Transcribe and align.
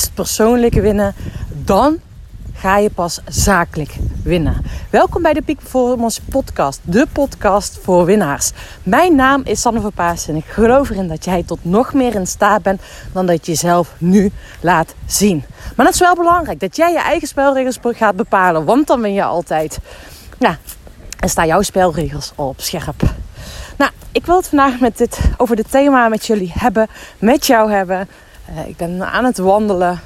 eerst 0.00 0.14
persoonlijk 0.14 0.74
winnen, 0.74 1.14
dan 1.48 1.98
ga 2.54 2.78
je 2.78 2.90
pas 2.90 3.20
zakelijk 3.26 3.96
winnen. 4.22 4.64
Welkom 4.90 5.22
bij 5.22 5.32
de 5.32 5.42
Peak 5.42 5.56
Performance 5.56 6.20
Podcast, 6.22 6.80
de 6.82 7.06
podcast 7.12 7.78
voor 7.82 8.04
winnaars. 8.04 8.50
Mijn 8.82 9.14
naam 9.14 9.42
is 9.44 9.60
Sanne 9.60 9.80
Verpaas 9.80 10.28
en 10.28 10.36
ik 10.36 10.44
geloof 10.44 10.90
erin 10.90 11.08
dat 11.08 11.24
jij 11.24 11.42
tot 11.42 11.58
nog 11.62 11.94
meer 11.94 12.14
in 12.14 12.26
staat 12.26 12.62
bent 12.62 12.82
dan 13.12 13.26
dat 13.26 13.46
je 13.46 13.52
jezelf 13.52 13.94
nu 13.98 14.30
laat 14.60 14.94
zien. 15.06 15.44
Maar 15.76 15.86
het 15.86 15.94
is 15.94 16.00
wel 16.00 16.14
belangrijk 16.14 16.60
dat 16.60 16.76
jij 16.76 16.92
je 16.92 17.00
eigen 17.00 17.28
spelregels 17.28 17.78
gaat 17.82 18.16
bepalen, 18.16 18.64
want 18.64 18.86
dan 18.86 19.00
win 19.00 19.12
je 19.12 19.24
altijd. 19.24 19.78
Ja, 20.38 20.58
en 21.18 21.28
staan 21.28 21.46
jouw 21.46 21.62
spelregels 21.62 22.32
op 22.34 22.60
scherp. 22.60 23.02
Nou, 23.76 23.90
ik 24.12 24.26
wil 24.26 24.36
het 24.36 24.48
vandaag 24.48 24.80
met 24.80 24.98
dit, 24.98 25.20
over 25.36 25.56
dit 25.56 25.70
thema 25.70 26.08
met 26.08 26.26
jullie 26.26 26.52
hebben, 26.54 26.88
met 27.18 27.46
jou 27.46 27.72
hebben. 27.72 28.08
Uh, 28.52 28.68
ik 28.68 28.76
ben 28.76 29.10
aan 29.10 29.24
het 29.24 29.38
wandelen 29.38 30.00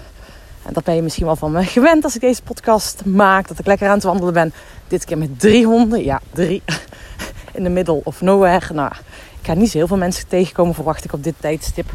en 0.65 0.73
dat 0.73 0.85
ben 0.85 0.95
je 0.95 1.03
misschien 1.03 1.27
wel 1.27 1.37
van 1.37 1.53
me 1.53 1.65
gewend 1.65 2.05
als 2.05 2.15
ik 2.15 2.21
deze 2.21 2.43
podcast 2.43 3.05
maak. 3.05 3.49
Dat 3.49 3.59
ik 3.59 3.67
lekker 3.67 3.89
aan 3.89 3.95
het 3.95 4.03
wandelen 4.03 4.33
ben. 4.33 4.53
Dit 4.89 5.05
keer 5.05 5.19
met 5.19 5.41
drie 5.41 5.67
honden. 5.67 6.05
Ja, 6.05 6.21
drie. 6.33 6.63
In 7.53 7.63
de 7.63 7.69
middle 7.69 8.01
of 8.05 8.21
nowhere. 8.21 8.75
Nou, 8.75 8.93
ik 9.41 9.47
ga 9.47 9.55
niet 9.55 9.71
zo 9.71 9.79
heel 9.79 9.87
veel 9.87 9.97
mensen 9.97 10.29
tegenkomen, 10.29 10.75
verwacht 10.75 11.05
ik 11.05 11.13
op 11.13 11.25
dit 11.25 11.35
tijdstip. 11.41 11.91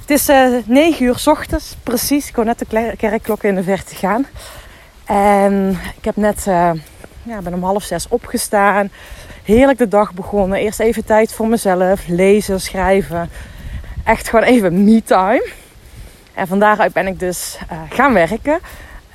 Het 0.00 0.10
is 0.10 0.28
uh, 0.28 0.56
eh, 0.56 0.66
9 0.66 1.04
uur 1.04 1.18
s 1.18 1.26
ochtends, 1.26 1.76
precies. 1.82 2.26
Ik 2.26 2.32
kon 2.32 2.44
net 2.44 2.58
de 2.58 2.94
kerkklokken 2.96 3.48
in 3.48 3.54
de 3.54 3.62
verte 3.62 3.94
gaan. 3.94 4.26
En 5.04 5.78
ik 5.96 6.04
heb 6.04 6.16
net, 6.16 6.44
uh, 6.48 6.70
ja, 7.22 7.40
ben 7.42 7.54
om 7.54 7.64
half 7.64 7.82
zes 7.82 8.08
opgestaan. 8.08 8.90
Heerlijk 9.42 9.78
de 9.78 9.88
dag 9.88 10.14
begonnen. 10.14 10.58
Eerst 10.58 10.80
even 10.80 11.04
tijd 11.04 11.32
voor 11.32 11.48
mezelf. 11.48 12.06
Lezen, 12.06 12.60
schrijven. 12.60 13.30
Echt 14.04 14.28
gewoon 14.28 14.44
even 14.44 14.84
me-time. 14.84 15.48
En 16.40 16.46
van 16.46 16.58
daaruit 16.58 16.92
ben 16.92 17.06
ik 17.06 17.18
dus 17.18 17.58
uh, 17.72 17.78
gaan 17.88 18.12
werken. 18.12 18.58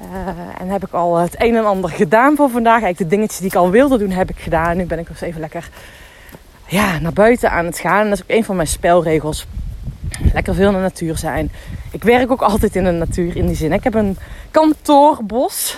Uh, 0.02 0.28
en 0.60 0.70
heb 0.70 0.86
ik 0.86 0.94
al 0.94 1.18
het 1.18 1.42
een 1.42 1.56
en 1.56 1.66
ander 1.66 1.90
gedaan 1.90 2.36
voor 2.36 2.50
vandaag. 2.50 2.82
Eigenlijk 2.82 3.10
de 3.10 3.16
dingetjes 3.16 3.40
die 3.40 3.48
ik 3.48 3.56
al 3.56 3.70
wilde 3.70 3.98
doen, 3.98 4.12
heb 4.12 4.30
ik 4.30 4.40
gedaan. 4.40 4.78
Nu 4.78 4.86
ben 4.86 5.00
ik 5.00 5.08
dus 5.08 5.22
even 5.22 5.40
lekker 5.40 5.70
ja, 6.66 7.00
naar 7.00 7.14
buiten 7.14 7.52
aan 7.52 7.66
het 7.66 7.80
gaan. 7.80 8.04
En 8.04 8.10
dat 8.10 8.18
is 8.18 8.24
ook 8.24 8.38
een 8.38 8.44
van 8.44 8.56
mijn 8.56 8.68
spelregels. 8.68 9.48
Lekker 10.34 10.56
veel 10.56 10.68
in 10.68 10.74
de 10.74 10.80
natuur 10.80 11.18
zijn. 11.18 11.52
Ik 11.92 12.04
werk 12.04 12.32
ook 12.32 12.42
altijd 12.42 12.76
in 12.76 12.84
de 12.84 12.92
natuur 12.92 13.36
in 13.36 13.48
die 13.48 13.56
zin. 13.56 13.74
Ik 13.74 13.84
heb 13.84 13.94
een 13.94 14.18
kantoorbos. 14.52 15.78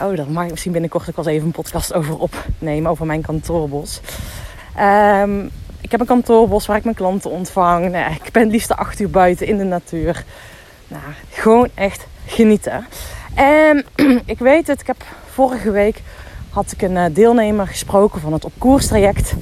Oh, 0.00 0.16
daar 0.16 0.30
mag 0.30 0.44
ik 0.44 0.50
misschien 0.50 0.72
binnenkort 0.72 1.08
ook 1.08 1.16
wel 1.16 1.24
eens 1.24 1.34
even 1.34 1.46
een 1.46 1.52
podcast 1.52 1.94
over 1.94 2.18
opnemen. 2.18 2.90
Over 2.90 3.06
mijn 3.06 3.22
kantoorbos. 3.22 4.00
Um, 4.80 5.50
ik 5.82 5.90
heb 5.90 6.00
een 6.00 6.06
kantoorbos 6.06 6.66
waar 6.66 6.76
ik 6.76 6.84
mijn 6.84 6.96
klanten 6.96 7.30
ontvang. 7.30 7.90
Nou, 7.90 8.12
ik 8.24 8.32
ben 8.32 8.42
het 8.42 8.52
liefst 8.52 8.76
acht 8.76 9.00
uur 9.00 9.10
buiten 9.10 9.46
in 9.46 9.58
de 9.58 9.64
natuur. 9.64 10.24
Nou, 10.88 11.02
gewoon 11.30 11.68
echt 11.74 12.06
genieten. 12.26 12.86
En 13.34 13.84
ik 14.24 14.38
weet 14.38 14.66
het, 14.66 14.80
ik 14.80 14.86
heb 14.86 15.04
vorige 15.32 15.70
week 15.70 16.02
had 16.50 16.72
ik 16.72 16.82
een 16.82 16.96
eh, 16.96 17.04
deelnemer 17.14 17.66
gesproken 17.66 18.20
van 18.20 18.32
het 18.32 18.44
opkoerstraject. 18.44 19.34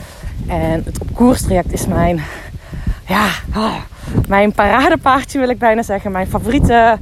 En 0.46 0.82
het 0.84 1.00
opkoerstraject 1.00 1.72
is 1.72 1.86
mijn, 1.86 2.20
ja, 3.06 3.28
oh, 3.56 3.76
mijn 4.28 4.52
paradepaardje 4.52 5.38
wil 5.38 5.48
ik 5.48 5.58
bijna 5.58 5.82
zeggen. 5.82 6.12
Mijn 6.12 6.26
favoriete 6.26 6.98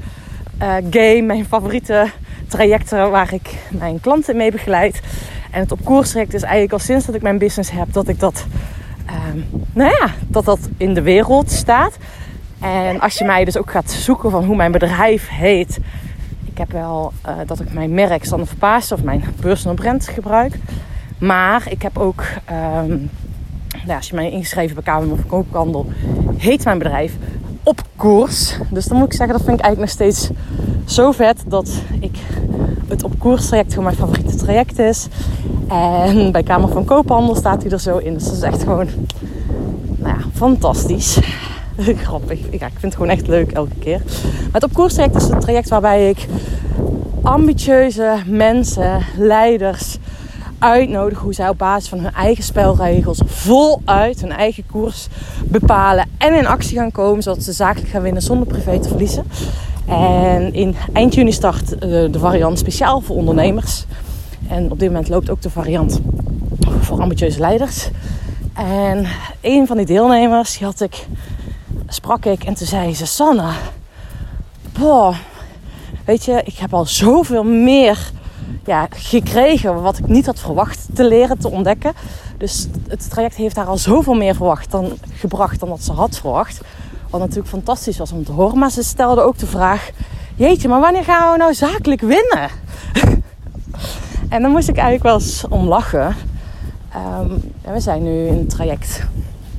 uh, 0.62 0.75
game, 0.91 1.22
mijn 1.22 1.44
favoriete 1.44 2.11
trajecten 2.48 3.11
waar 3.11 3.33
ik 3.33 3.55
mijn 3.70 4.00
klanten 4.00 4.36
mee 4.36 4.50
begeleid. 4.50 5.00
En 5.50 5.61
het 5.61 5.72
opkoerstraject 5.72 6.34
is 6.34 6.42
eigenlijk 6.42 6.72
al 6.72 6.78
sinds 6.78 7.06
dat 7.06 7.14
ik 7.14 7.22
mijn 7.22 7.39
business 7.39 7.70
heb 7.70 7.92
dat 7.92 8.09
ik 8.09 8.20
dat 8.20 8.47
Ehm, 9.09 9.39
nou 9.73 9.91
ja, 9.91 10.11
dat 10.27 10.45
dat 10.45 10.69
in 10.77 10.95
de 10.95 11.03
wereld 11.03 11.51
staat. 11.51 11.97
En 12.61 13.01
als 13.01 13.19
je 13.19 13.25
mij 13.25 13.45
dus 13.45 13.56
ook 13.56 13.70
gaat 13.70 13.91
zoeken 13.91 14.31
van 14.31 14.45
hoe 14.45 14.56
mijn 14.56 14.73
bedrijf 14.73 15.28
heet. 15.28 15.78
Ik 16.45 16.59
heb 16.59 16.73
wel 16.73 17.12
uh, 17.27 17.33
dat 17.47 17.61
ik 17.61 17.73
mijn 17.73 17.95
merk 17.95 18.25
Sanne 18.25 18.47
Verpaas 18.47 18.92
of 18.92 19.03
mijn 19.03 19.25
personal 19.41 19.77
brand 19.77 20.09
gebruik. 20.09 20.59
Maar 21.19 21.67
ik 21.70 21.83
heb 21.83 21.98
ook, 21.98 22.23
um, 22.50 23.10
nou, 23.84 23.97
als 23.97 24.09
je 24.09 24.15
mij 24.15 24.31
ingeschreven 24.31 24.75
bij 24.75 24.84
Kamer 24.84 25.09
van 25.09 25.27
Koophandel, 25.27 25.87
heet 26.37 26.65
mijn 26.65 26.78
bedrijf 26.78 27.12
op 27.62 27.83
koers. 27.97 28.59
Dus 28.71 28.84
dan 28.84 28.99
moet 28.99 29.06
ik 29.06 29.12
zeggen, 29.12 29.37
dat 29.37 29.47
vind 29.47 29.59
ik 29.59 29.65
eigenlijk 29.65 29.78
nog 29.78 30.09
steeds 30.09 30.31
zo 30.84 31.12
vet 31.12 31.43
dat 31.47 31.83
ik 32.00 32.19
het 32.88 33.04
op 33.04 33.19
koers 33.19 33.47
traject 33.47 33.69
gewoon 33.69 33.84
mijn 33.84 33.97
favoriete 33.97 34.37
traject 34.37 34.78
is. 34.78 35.09
En 35.69 36.33
bij 36.33 36.43
Kamer 36.43 36.69
van 36.69 36.84
Koophandel 36.84 37.34
staat 37.34 37.62
hij 37.62 37.71
er 37.71 37.81
zo 37.81 37.97
in. 37.97 38.15
Dus 38.15 38.25
dat 38.25 38.34
is 38.34 38.43
echt 38.43 38.62
gewoon 38.62 38.89
nou 39.97 40.19
ja, 40.19 40.25
fantastisch. 40.34 41.19
Grappig. 42.05 42.39
Ik 42.51 42.61
vind 42.61 42.81
het 42.81 42.95
gewoon 42.95 43.11
echt 43.11 43.27
leuk 43.27 43.53
elke 43.53 43.75
keer. 43.78 43.99
Maar 44.23 44.53
het 44.53 44.65
op 44.65 44.73
koers 44.73 44.95
traject 44.95 45.17
is 45.17 45.28
een 45.28 45.41
traject 45.41 45.69
waarbij 45.69 46.09
ik 46.09 46.27
ambitieuze 47.23 48.17
mensen, 48.27 49.03
leiders 49.17 49.99
uitnodig 50.59 51.19
hoe 51.19 51.33
zij 51.33 51.49
op 51.49 51.59
basis 51.59 51.89
van 51.89 51.99
hun 51.99 52.12
eigen 52.12 52.45
spelregels 52.45 53.21
voluit 53.25 54.21
hun 54.21 54.33
eigen 54.33 54.67
koers 54.67 55.09
bepalen 55.45 56.09
en 56.19 56.34
in 56.34 56.47
actie 56.47 56.77
gaan 56.77 56.93
komen 56.93 57.23
zodat 57.23 57.43
ze 57.43 57.53
zakelijk 57.53 57.91
gaan 57.91 58.03
winnen 58.03 58.23
zonder 58.23 58.47
privé 58.47 58.81
te 58.81 58.89
verliezen. 58.89 59.25
En 59.87 60.55
in 60.55 60.77
eind 60.93 61.15
juni 61.15 61.33
start 61.33 61.73
uh, 61.73 61.78
de 61.81 62.19
variant 62.19 62.59
speciaal 62.59 63.01
voor 63.01 63.17
ondernemers. 63.17 63.84
En 64.48 64.70
op 64.70 64.78
dit 64.78 64.88
moment 64.88 65.09
loopt 65.09 65.31
ook 65.31 65.42
de 65.42 65.50
variant 65.50 66.00
voor 66.81 67.00
ambitieuze 67.00 67.41
leiders. 67.41 67.88
En 68.54 69.06
een 69.41 69.66
van 69.66 69.76
die 69.76 69.86
deelnemers, 69.86 70.59
die 70.59 70.66
had 70.66 70.81
ik, 70.81 71.06
sprak 71.88 72.25
ik 72.25 72.44
en 72.44 72.54
toen 72.54 72.66
zei 72.66 72.94
ze: 72.94 73.06
Sanne, 73.06 73.50
boah, 74.78 75.16
weet 76.04 76.25
je, 76.25 76.42
ik 76.44 76.56
heb 76.56 76.75
al 76.75 76.86
zoveel 76.86 77.44
meer 77.44 78.10
ja, 78.64 78.86
gekregen 78.91 79.82
wat 79.82 79.98
ik 79.98 80.06
niet 80.06 80.26
had 80.26 80.41
verwacht 80.41 80.86
te 80.94 81.04
leren, 81.04 81.38
te 81.38 81.50
ontdekken. 81.50 81.92
Dus 82.38 82.69
het 82.88 83.10
traject 83.10 83.34
heeft 83.34 83.56
haar 83.56 83.66
al 83.66 83.78
zoveel 83.78 84.15
meer 84.15 84.34
verwacht 84.34 84.70
dan, 84.70 84.92
gebracht 85.15 85.60
dan 85.60 85.69
wat 85.69 85.82
ze 85.82 85.92
had 85.92 86.19
verwacht. 86.19 86.60
Wat 87.10 87.20
natuurlijk 87.20 87.48
fantastisch 87.48 87.98
was 87.98 88.12
om 88.12 88.25
te 88.25 88.32
horen. 88.32 88.59
Maar 88.59 88.70
ze 88.70 88.82
stelde 88.82 89.20
ook 89.20 89.38
de 89.38 89.47
vraag: 89.47 89.91
Jeetje, 90.36 90.69
maar 90.69 90.80
wanneer 90.80 91.04
gaan 91.04 91.32
we 91.32 91.38
nou 91.38 91.54
zakelijk 91.54 92.00
winnen? 92.00 92.50
en 94.28 94.43
dan 94.43 94.50
moest 94.50 94.69
ik 94.69 94.77
eigenlijk 94.77 95.05
wel 95.05 95.15
eens 95.15 95.44
om 95.49 95.69
lachen. 95.69 96.15
Um, 97.21 97.53
we 97.72 97.81
zijn 97.81 98.03
nu 98.03 98.27
in 98.27 98.37
het 98.39 98.50
traject 98.50 99.06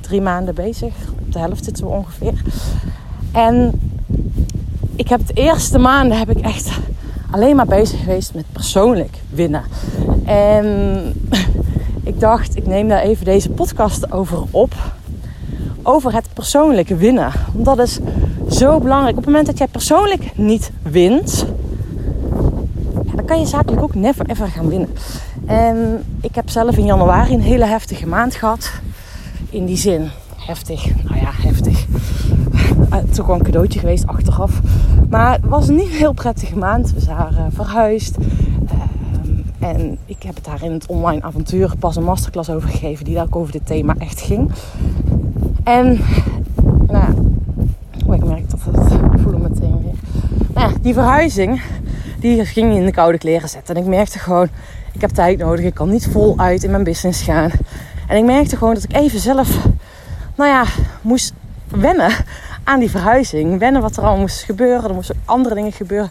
drie 0.00 0.20
maanden 0.20 0.54
bezig. 0.54 0.94
Op 1.20 1.32
de 1.32 1.38
helft 1.38 1.64
zitten 1.64 1.84
we 1.84 1.90
ongeveer. 1.90 2.42
En 3.32 3.80
ik 4.96 5.08
heb 5.08 5.26
de 5.26 5.32
eerste 5.32 5.78
maanden 5.78 6.18
heb 6.18 6.30
ik 6.30 6.40
echt 6.40 6.70
alleen 7.30 7.56
maar 7.56 7.66
bezig 7.66 8.00
geweest 8.00 8.34
met 8.34 8.44
persoonlijk 8.52 9.18
winnen. 9.30 9.62
En 10.24 10.66
ik 12.02 12.20
dacht, 12.20 12.56
ik 12.56 12.66
neem 12.66 12.88
daar 12.88 13.02
even 13.02 13.24
deze 13.24 13.50
podcast 13.50 14.12
over 14.12 14.42
op 14.50 14.74
over 15.82 16.14
het 16.14 16.26
persoonlijke 16.32 16.96
winnen. 16.96 17.32
Want 17.52 17.64
dat 17.64 17.78
is 17.78 17.98
zo 18.50 18.78
belangrijk. 18.78 19.16
Op 19.16 19.22
het 19.22 19.26
moment 19.26 19.46
dat 19.46 19.58
jij 19.58 19.66
persoonlijk 19.66 20.36
niet 20.36 20.70
wint, 20.82 21.46
kan 23.30 23.40
je 23.40 23.46
zakelijk 23.46 23.82
ook 23.82 23.94
never 23.94 24.30
ever 24.30 24.48
gaan 24.48 24.68
winnen. 24.68 24.88
En 25.46 26.04
ik 26.20 26.34
heb 26.34 26.48
zelf 26.48 26.76
in 26.76 26.84
januari 26.84 27.34
een 27.34 27.40
hele 27.40 27.64
heftige 27.64 28.06
maand 28.06 28.34
gehad. 28.34 28.72
In 29.50 29.66
die 29.66 29.76
zin, 29.76 30.08
heftig. 30.36 31.02
Nou 31.04 31.20
ja, 31.20 31.30
heftig. 31.32 31.86
Het 32.88 33.10
is 33.10 33.20
ook 33.20 33.26
wel 33.26 33.36
een 33.36 33.42
cadeautje 33.42 33.78
geweest 33.78 34.06
achteraf. 34.06 34.60
Maar 35.10 35.32
het 35.32 35.44
was 35.44 35.68
een 35.68 35.74
niet 35.74 35.88
heel 35.88 36.12
prettige 36.12 36.58
maand. 36.58 36.92
We 36.92 37.04
waren 37.04 37.52
verhuisd. 37.52 38.16
Ehm, 38.68 39.72
en 39.72 39.98
ik 40.04 40.22
heb 40.22 40.34
het 40.34 40.44
daar 40.44 40.62
in 40.62 40.72
het 40.72 40.86
online 40.86 41.22
avontuur 41.22 41.72
pas 41.78 41.96
een 41.96 42.04
masterclass 42.04 42.50
over 42.50 42.68
gegeven. 42.68 43.04
Die 43.04 43.14
daar 43.14 43.24
ook 43.24 43.36
over 43.36 43.52
dit 43.52 43.66
thema 43.66 43.94
echt 43.98 44.20
ging. 44.20 44.50
En 45.64 46.00
nou, 46.86 47.14
oh, 48.06 48.14
ik 48.14 48.24
merk 48.24 48.50
dat 48.50 48.60
het, 48.62 48.92
ik 48.92 49.20
voel 49.22 49.32
hem 49.32 49.42
meteen 49.42 49.82
weer. 49.82 49.94
Nou, 50.54 50.72
die 50.80 50.94
verhuizing, 50.94 51.62
die 52.20 52.44
ging 52.44 52.74
in 52.74 52.84
de 52.84 52.92
koude 52.92 53.18
kleren 53.18 53.48
zetten. 53.48 53.74
En 53.74 53.82
ik 53.82 53.88
merkte 53.88 54.18
gewoon, 54.18 54.48
ik 54.92 55.00
heb 55.00 55.10
tijd 55.10 55.38
nodig. 55.38 55.64
Ik 55.64 55.74
kan 55.74 55.90
niet 55.90 56.06
voluit 56.06 56.64
in 56.64 56.70
mijn 56.70 56.84
business 56.84 57.22
gaan. 57.22 57.50
En 58.08 58.16
ik 58.16 58.24
merkte 58.24 58.56
gewoon 58.56 58.74
dat 58.74 58.82
ik 58.82 58.96
even 58.96 59.20
zelf, 59.20 59.58
nou 60.34 60.50
ja, 60.50 60.64
moest 61.02 61.32
wennen 61.68 62.10
aan 62.64 62.80
die 62.80 62.90
verhuizing. 62.90 63.58
Wennen 63.58 63.82
wat 63.82 63.96
er 63.96 64.02
al 64.02 64.16
moest 64.16 64.42
gebeuren. 64.42 64.88
Er 64.88 64.94
moesten 64.94 65.22
andere 65.24 65.54
dingen 65.54 65.72
gebeuren. 65.72 66.10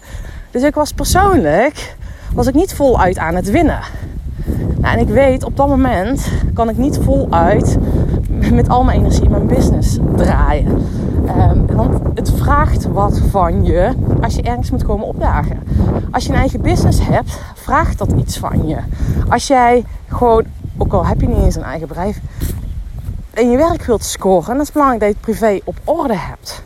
Dus 0.52 0.64
ik 0.64 0.74
was 0.74 0.92
persoonlijk, 0.94 1.96
was 2.34 2.48
ik 2.48 2.54
niet 2.54 2.74
voluit 2.74 3.18
aan 3.18 3.36
het 3.36 3.50
winnen. 3.50 3.80
Nou, 4.78 4.98
en 4.98 5.00
ik 5.00 5.14
weet, 5.14 5.44
op 5.44 5.58
dat 5.58 5.68
moment 5.68 6.28
kan 6.54 6.70
ik 6.70 6.78
niet 6.78 7.00
voluit 7.04 7.78
met 8.52 8.70
al 8.70 8.84
mijn 8.84 9.00
energie 9.00 9.30
mijn 9.30 9.48
business 9.48 9.98
draaien. 10.16 10.88
Want 11.74 12.00
het 12.14 12.32
vraagt 12.32 12.86
wat 12.86 13.20
van 13.30 13.64
je 13.64 13.94
als 14.22 14.36
je 14.36 14.42
ergens 14.42 14.72
moet 14.72 14.84
komen 14.84 15.08
opdagen. 15.08 15.64
Als 16.12 16.26
je 16.26 16.30
een 16.30 16.40
eigen 16.40 16.62
business 16.62 17.00
hebt, 17.02 17.40
vraagt 17.54 17.98
dat 17.98 18.12
iets 18.12 18.38
van 18.38 18.68
je. 18.68 18.78
Als 19.30 19.48
jij 19.48 19.86
gewoon, 20.08 20.46
ook 20.78 20.94
al 20.94 21.06
heb 21.06 21.22
je 21.22 21.28
niet 21.28 21.44
eens 21.44 21.56
een 21.56 21.64
eigen 21.64 21.88
bedrijf, 21.88 22.20
in 23.34 23.52
je 23.52 23.58
werk 23.58 23.84
wilt 23.84 24.04
scoren, 24.04 24.48
dan 24.48 24.60
is 24.60 24.66
het 24.66 24.74
belangrijk 24.74 25.02
dat 25.02 25.10
je 25.10 25.16
het 25.16 25.40
privé 25.40 25.62
op 25.64 25.78
orde 25.84 26.18
hebt. 26.18 26.64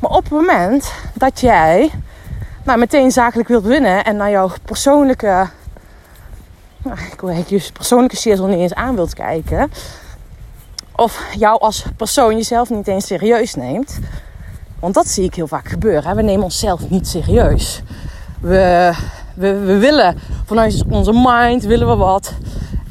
Maar 0.00 0.10
op 0.10 0.22
het 0.22 0.32
moment 0.32 0.92
dat 1.14 1.40
jij 1.40 1.90
nou, 2.64 2.78
meteen 2.78 3.10
zakelijk 3.10 3.48
wilt 3.48 3.64
winnen 3.64 4.04
en 4.04 4.16
naar 4.16 4.30
jouw 4.30 4.50
persoonlijke, 4.64 5.48
nou, 6.82 6.98
ik 7.12 7.20
wil 7.20 7.44
persoonlijke 7.72 8.16
shizzle 8.16 8.48
niet 8.48 8.58
eens 8.58 8.74
aan 8.74 8.94
wilt 8.94 9.14
kijken, 9.14 9.70
of 11.00 11.26
jou 11.38 11.60
als 11.60 11.84
persoon 11.96 12.36
jezelf 12.36 12.70
niet 12.70 12.88
eens 12.88 13.06
serieus 13.06 13.54
neemt, 13.54 13.98
want 14.78 14.94
dat 14.94 15.08
zie 15.08 15.24
ik 15.24 15.34
heel 15.34 15.46
vaak 15.46 15.68
gebeuren. 15.68 16.04
Hè? 16.04 16.14
We 16.14 16.22
nemen 16.22 16.44
onszelf 16.44 16.90
niet 16.90 17.08
serieus. 17.08 17.82
We, 18.40 18.92
we, 19.34 19.58
we 19.58 19.78
willen 19.78 20.18
vanuit 20.44 20.84
onze 20.88 21.12
mind 21.14 21.64
willen 21.64 21.88
we 21.88 21.94
wat. 21.94 22.32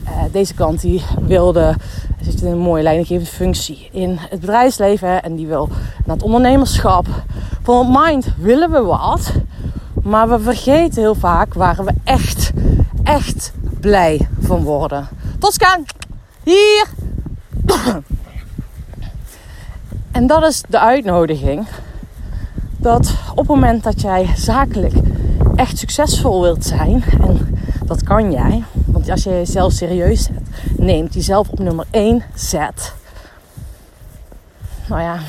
Uh, 0.04 0.24
deze 0.32 0.54
kant 0.54 0.82
die 0.82 1.04
wilde 1.22 1.76
zit 2.22 2.42
in 2.42 2.52
een 2.52 2.58
mooie 2.58 2.84
leidinggevende 2.84 3.32
functie 3.32 3.90
in 3.92 4.18
het 4.20 4.40
bedrijfsleven 4.40 5.24
en 5.24 5.36
die 5.36 5.48
wil 5.48 5.70
naar 6.06 6.16
het 6.16 6.26
ondernemerschap. 6.26 7.06
Van 7.64 7.92
mind 7.92 8.28
willen 8.38 8.72
we 8.72 8.82
wat, 8.82 9.32
maar 10.04 10.30
we 10.30 10.40
vergeten 10.40 11.02
heel 11.02 11.16
vaak 11.16 11.54
waar 11.54 11.84
we 11.86 11.94
echt, 12.04 12.52
echt 13.04 13.54
blij 13.80 14.28
van 14.40 14.64
worden. 14.64 15.08
Tosca, 15.40 15.80
hier! 16.44 16.99
En 20.12 20.28
dat 20.28 20.44
is 20.44 20.64
de 20.70 20.80
uitnodiging. 20.80 21.68
Dat 22.78 23.14
op 23.32 23.38
het 23.38 23.48
moment 23.48 23.84
dat 23.84 24.02
jij 24.02 24.30
zakelijk 24.36 24.94
echt 25.56 25.78
succesvol 25.78 26.42
wilt 26.42 26.66
zijn, 26.66 27.04
en 27.22 27.60
dat 27.86 28.04
kan 28.04 28.32
jij, 28.32 28.64
want 28.86 29.10
als 29.10 29.24
je 29.24 29.30
jezelf 29.30 29.72
serieus 29.72 30.24
zet, 30.24 30.42
neemt, 30.78 31.14
jezelf 31.14 31.50
op 31.50 31.60
nummer 31.60 31.86
1 31.92 32.24
zet, 32.34 32.94
nou 34.88 35.02
ja, 35.02 35.20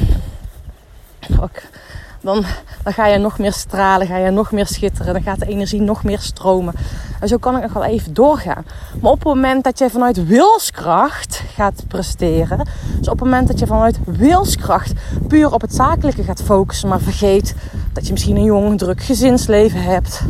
dan, 2.21 2.45
dan 2.83 2.93
ga 2.93 3.07
je 3.07 3.19
nog 3.19 3.39
meer 3.39 3.53
stralen, 3.53 4.07
ga 4.07 4.17
je 4.17 4.31
nog 4.31 4.53
meer 4.53 4.67
schitteren, 4.67 5.13
dan 5.13 5.23
gaat 5.23 5.39
de 5.39 5.47
energie 5.47 5.81
nog 5.81 6.05
meer 6.05 6.19
stromen. 6.19 6.75
En 7.21 7.29
zo 7.29 7.37
kan 7.37 7.57
ik 7.57 7.63
nog 7.63 7.73
wel 7.73 7.85
even 7.85 8.15
doorgaan. 8.15 8.65
Maar 9.01 9.11
op 9.11 9.19
het 9.19 9.27
moment 9.27 9.65
dat 9.65 9.79
je 9.79 9.91
vanuit 9.91 10.27
wilskracht 10.27 11.40
gaat 11.55 11.85
presteren, 11.89 12.67
dus 12.99 13.09
op 13.09 13.21
het 13.21 13.29
moment 13.29 13.49
dat 13.49 13.59
je 13.59 13.67
vanuit 13.67 13.99
wilskracht 14.05 14.93
puur 15.29 15.53
op 15.53 15.61
het 15.61 15.75
zakelijke 15.75 16.23
gaat 16.23 16.43
focussen, 16.43 16.89
maar 16.89 17.01
vergeet 17.01 17.55
dat 17.93 18.07
je 18.07 18.13
misschien 18.13 18.37
een 18.37 18.45
jong, 18.45 18.79
druk 18.79 19.03
gezinsleven 19.03 19.83
hebt, 19.83 20.23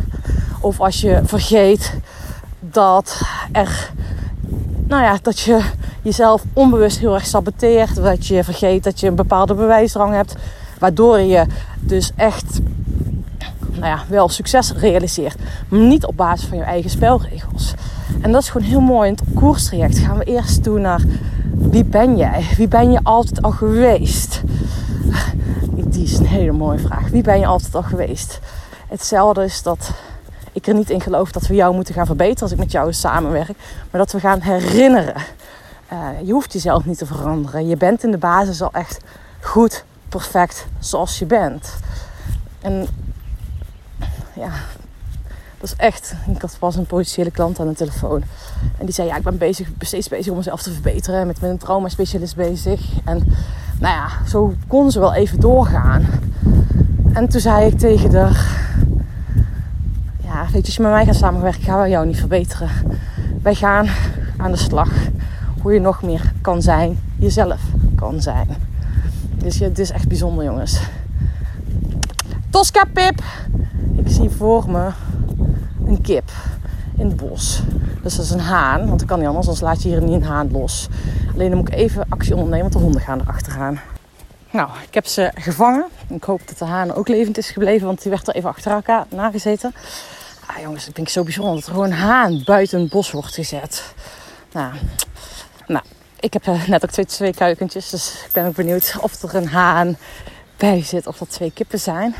of 0.59 0.79
als 0.79 1.01
je 1.01 1.21
vergeet 1.23 1.93
dat 2.59 3.21
er 3.51 3.91
nou 4.91 5.03
ja, 5.03 5.17
dat 5.21 5.39
je 5.39 5.61
jezelf 6.01 6.43
onbewust 6.53 6.99
heel 6.99 7.13
erg 7.13 7.25
saboteert. 7.25 7.95
Dat 7.95 8.27
je 8.27 8.43
vergeet 8.43 8.83
dat 8.83 8.99
je 8.99 9.07
een 9.07 9.15
bepaalde 9.15 9.53
bewijsdrang 9.53 10.13
hebt. 10.13 10.35
Waardoor 10.79 11.19
je 11.19 11.45
dus 11.79 12.11
echt 12.15 12.59
nou 13.71 13.85
ja, 13.85 14.03
wel 14.07 14.29
succes 14.29 14.73
realiseert. 14.73 15.37
Maar 15.67 15.79
niet 15.79 16.05
op 16.05 16.17
basis 16.17 16.47
van 16.47 16.57
je 16.57 16.63
eigen 16.63 16.89
spelregels. 16.89 17.73
En 18.21 18.31
dat 18.31 18.41
is 18.41 18.49
gewoon 18.49 18.67
heel 18.67 18.79
mooi. 18.79 19.09
In 19.09 19.15
het 19.15 19.33
koerstraject 19.33 19.97
gaan 19.97 20.17
we 20.17 20.23
eerst 20.23 20.63
toe 20.63 20.79
naar 20.79 21.01
wie 21.53 21.83
ben 21.83 22.17
jij? 22.17 22.45
Wie 22.57 22.67
ben 22.67 22.91
je 22.91 22.99
altijd 23.03 23.41
al 23.41 23.51
geweest? 23.51 24.41
Die 25.75 26.03
is 26.03 26.17
een 26.17 26.25
hele 26.25 26.51
mooie 26.51 26.79
vraag. 26.79 27.09
Wie 27.09 27.23
ben 27.23 27.39
je 27.39 27.45
altijd 27.45 27.75
al 27.75 27.83
geweest? 27.83 28.39
Hetzelfde 28.87 29.43
is 29.43 29.63
dat 29.63 29.91
ik 30.51 30.67
er 30.67 30.73
niet 30.73 30.89
in 30.89 31.01
geloof 31.01 31.31
dat 31.31 31.47
we 31.47 31.55
jou 31.55 31.75
moeten 31.75 31.93
gaan 31.93 32.05
verbeteren 32.05 32.41
als 32.41 32.51
ik 32.51 32.57
met 32.57 32.71
jou 32.71 32.93
samenwerk. 32.93 33.57
Maar 33.91 34.01
dat 34.01 34.11
we 34.11 34.19
gaan 34.19 34.41
herinneren. 34.41 35.15
Uh, 35.93 36.07
je 36.23 36.31
hoeft 36.31 36.53
jezelf 36.53 36.85
niet 36.85 36.97
te 36.97 37.05
veranderen. 37.05 37.67
Je 37.67 37.77
bent 37.77 38.03
in 38.03 38.11
de 38.11 38.17
basis 38.17 38.61
al 38.61 38.71
echt 38.71 38.99
goed, 39.39 39.83
perfect 40.09 40.65
zoals 40.79 41.19
je 41.19 41.25
bent. 41.25 41.73
En 42.61 42.87
ja, 44.33 44.49
dat 45.61 45.69
is 45.69 45.75
echt. 45.75 46.13
Ik 46.35 46.41
had 46.41 46.55
pas 46.59 46.75
een 46.75 46.85
potentiële 46.85 47.31
klant 47.31 47.59
aan 47.59 47.67
de 47.67 47.73
telefoon. 47.73 48.23
En 48.77 48.85
die 48.85 48.93
zei: 48.93 49.07
Ja, 49.07 49.15
ik 49.15 49.23
ben 49.23 49.37
bezig, 49.37 49.69
steeds 49.79 50.07
bezig 50.07 50.31
om 50.31 50.37
mezelf 50.37 50.61
te 50.61 50.71
verbeteren. 50.71 51.27
Met, 51.27 51.41
met 51.41 51.49
een 51.49 51.57
trauma-specialist 51.57 52.35
bezig. 52.35 52.81
En 53.05 53.17
nou 53.79 53.95
ja, 53.95 54.09
zo 54.27 54.53
kon 54.67 54.91
ze 54.91 54.99
wel 54.99 55.13
even 55.13 55.39
doorgaan. 55.39 56.05
En 57.13 57.29
toen 57.29 57.41
zei 57.41 57.65
ik 57.65 57.77
tegen 57.77 58.15
haar 58.15 58.59
ja, 60.33 60.43
weet 60.43 60.51
je, 60.51 60.65
als 60.65 60.75
je 60.75 60.81
met 60.81 60.91
mij 60.91 61.05
gaat 61.05 61.15
samenwerken, 61.15 61.61
gaan 61.61 61.81
we 61.81 61.89
jou 61.89 62.05
niet 62.05 62.17
verbeteren. 62.17 62.69
Wij 63.41 63.55
gaan 63.55 63.87
aan 64.37 64.51
de 64.51 64.57
slag. 64.57 64.89
Hoe 65.61 65.73
je 65.73 65.79
nog 65.79 66.01
meer 66.01 66.31
kan 66.41 66.61
zijn, 66.61 66.99
jezelf 67.15 67.61
kan 67.95 68.21
zijn. 68.21 68.47
Dus 69.35 69.59
het 69.59 69.79
is 69.79 69.91
echt 69.91 70.07
bijzonder, 70.07 70.43
jongens. 70.43 70.81
Tosca 72.49 72.85
Pip! 72.93 73.23
Ik 73.95 74.07
zie 74.07 74.29
voor 74.29 74.69
me 74.69 74.89
een 75.91 76.01
kip 76.01 76.31
in 76.97 77.05
het 77.05 77.15
bos. 77.15 77.61
Dus 78.03 78.15
dat 78.15 78.25
is 78.25 78.31
een 78.31 78.39
haan, 78.39 78.87
want 78.87 78.99
dat 78.99 79.07
kan 79.07 79.17
niet 79.19 79.27
anders, 79.27 79.47
anders 79.47 79.65
laat 79.65 79.83
je 79.83 79.89
hier 79.89 80.01
niet 80.01 80.21
een 80.21 80.23
haan 80.23 80.51
los. 80.51 80.87
Alleen 81.33 81.49
dan 81.49 81.57
moet 81.57 81.67
ik 81.67 81.75
even 81.75 82.05
actie 82.09 82.35
ondernemen, 82.35 82.61
want 82.61 82.73
de 82.73 82.79
honden 82.79 83.01
gaan 83.01 83.19
erachteraan. 83.19 83.79
Nou, 84.51 84.69
ik 84.87 84.93
heb 84.93 85.05
ze 85.05 85.31
gevangen. 85.35 85.85
Ik 86.07 86.23
hoop 86.23 86.41
dat 86.47 86.57
de 86.57 86.65
haan 86.65 86.93
ook 86.93 87.07
levend 87.07 87.37
is 87.37 87.49
gebleven, 87.49 87.87
want 87.87 88.01
die 88.01 88.11
werd 88.11 88.27
er 88.27 88.35
even 88.35 88.49
achter 88.49 88.71
elkaar 88.71 89.05
nagezeten. 89.09 89.73
Ah, 90.45 90.61
jongens, 90.61 90.85
dat 90.85 90.93
vind 90.95 91.07
ik 91.07 91.13
zo 91.13 91.23
bijzonder 91.23 91.55
dat 91.55 91.65
er 91.65 91.71
gewoon 91.71 91.91
een 91.91 91.97
haan 91.97 92.41
buiten 92.45 92.79
een 92.79 92.89
bos 92.89 93.11
wordt 93.11 93.33
gezet. 93.33 93.93
Nou, 94.51 94.73
nou 95.67 95.83
ik 96.19 96.33
heb 96.33 96.47
eh, 96.47 96.67
net 96.67 96.83
ook 96.83 96.91
twee, 96.91 97.05
twee 97.05 97.33
kuikentjes, 97.33 97.89
dus 97.89 98.23
ik 98.25 98.31
ben 98.33 98.47
ook 98.47 98.55
benieuwd 98.55 98.95
of 99.01 99.23
er 99.23 99.35
een 99.35 99.47
haan 99.47 99.97
bij 100.57 100.83
zit 100.83 101.07
of 101.07 101.17
dat 101.17 101.29
twee 101.29 101.51
kippen 101.51 101.79
zijn. 101.79 102.15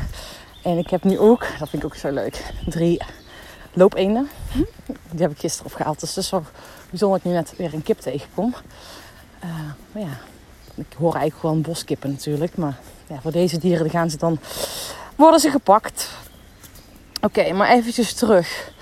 En 0.62 0.78
ik 0.78 0.90
heb 0.90 1.04
nu 1.04 1.18
ook, 1.18 1.46
dat 1.58 1.68
vind 1.68 1.82
ik 1.82 1.88
ook 1.88 1.96
zo 1.96 2.10
leuk, 2.10 2.52
drie 2.66 3.02
loopeenden. 3.72 4.28
Die 5.10 5.22
heb 5.22 5.30
ik 5.30 5.38
gisteren 5.38 5.66
opgehaald. 5.66 6.00
Dus 6.00 6.14
het 6.14 6.24
is 6.24 6.30
wel 6.30 6.42
bijzonder 6.90 7.18
dat 7.18 7.26
ik 7.26 7.32
nu 7.32 7.38
net 7.38 7.56
weer 7.56 7.74
een 7.74 7.82
kip 7.82 8.00
tegenkom. 8.00 8.54
Uh, 9.44 9.50
maar 9.92 10.02
ja, 10.02 10.18
ik 10.74 10.86
hoor 10.98 11.14
eigenlijk 11.14 11.40
gewoon 11.40 11.62
boskippen 11.62 12.10
natuurlijk. 12.10 12.56
Maar 12.56 12.78
ja, 13.06 13.20
voor 13.20 13.32
deze 13.32 13.58
dieren 13.58 13.90
gaan 13.90 14.10
ze 14.10 14.16
dan, 14.16 14.38
worden 15.16 15.40
ze 15.40 15.50
gepakt. 15.50 16.08
Oké, 17.20 17.52
maar 17.52 17.68
eventjes 17.68 18.14
terug. 18.14 18.72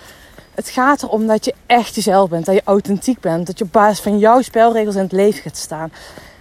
Het 0.55 0.69
gaat 0.69 1.03
erom 1.03 1.27
dat 1.27 1.45
je 1.45 1.55
echt 1.67 1.95
jezelf 1.95 2.29
bent, 2.29 2.47
dat 2.47 2.55
je 2.55 2.63
authentiek 2.65 3.21
bent, 3.21 3.47
dat 3.47 3.59
je 3.59 3.65
op 3.65 3.73
basis 3.73 4.01
van 4.01 4.19
jouw 4.19 4.43
spelregels 4.43 4.95
in 4.95 5.03
het 5.03 5.13
leven 5.13 5.43
gaat 5.43 5.57
staan. 5.57 5.93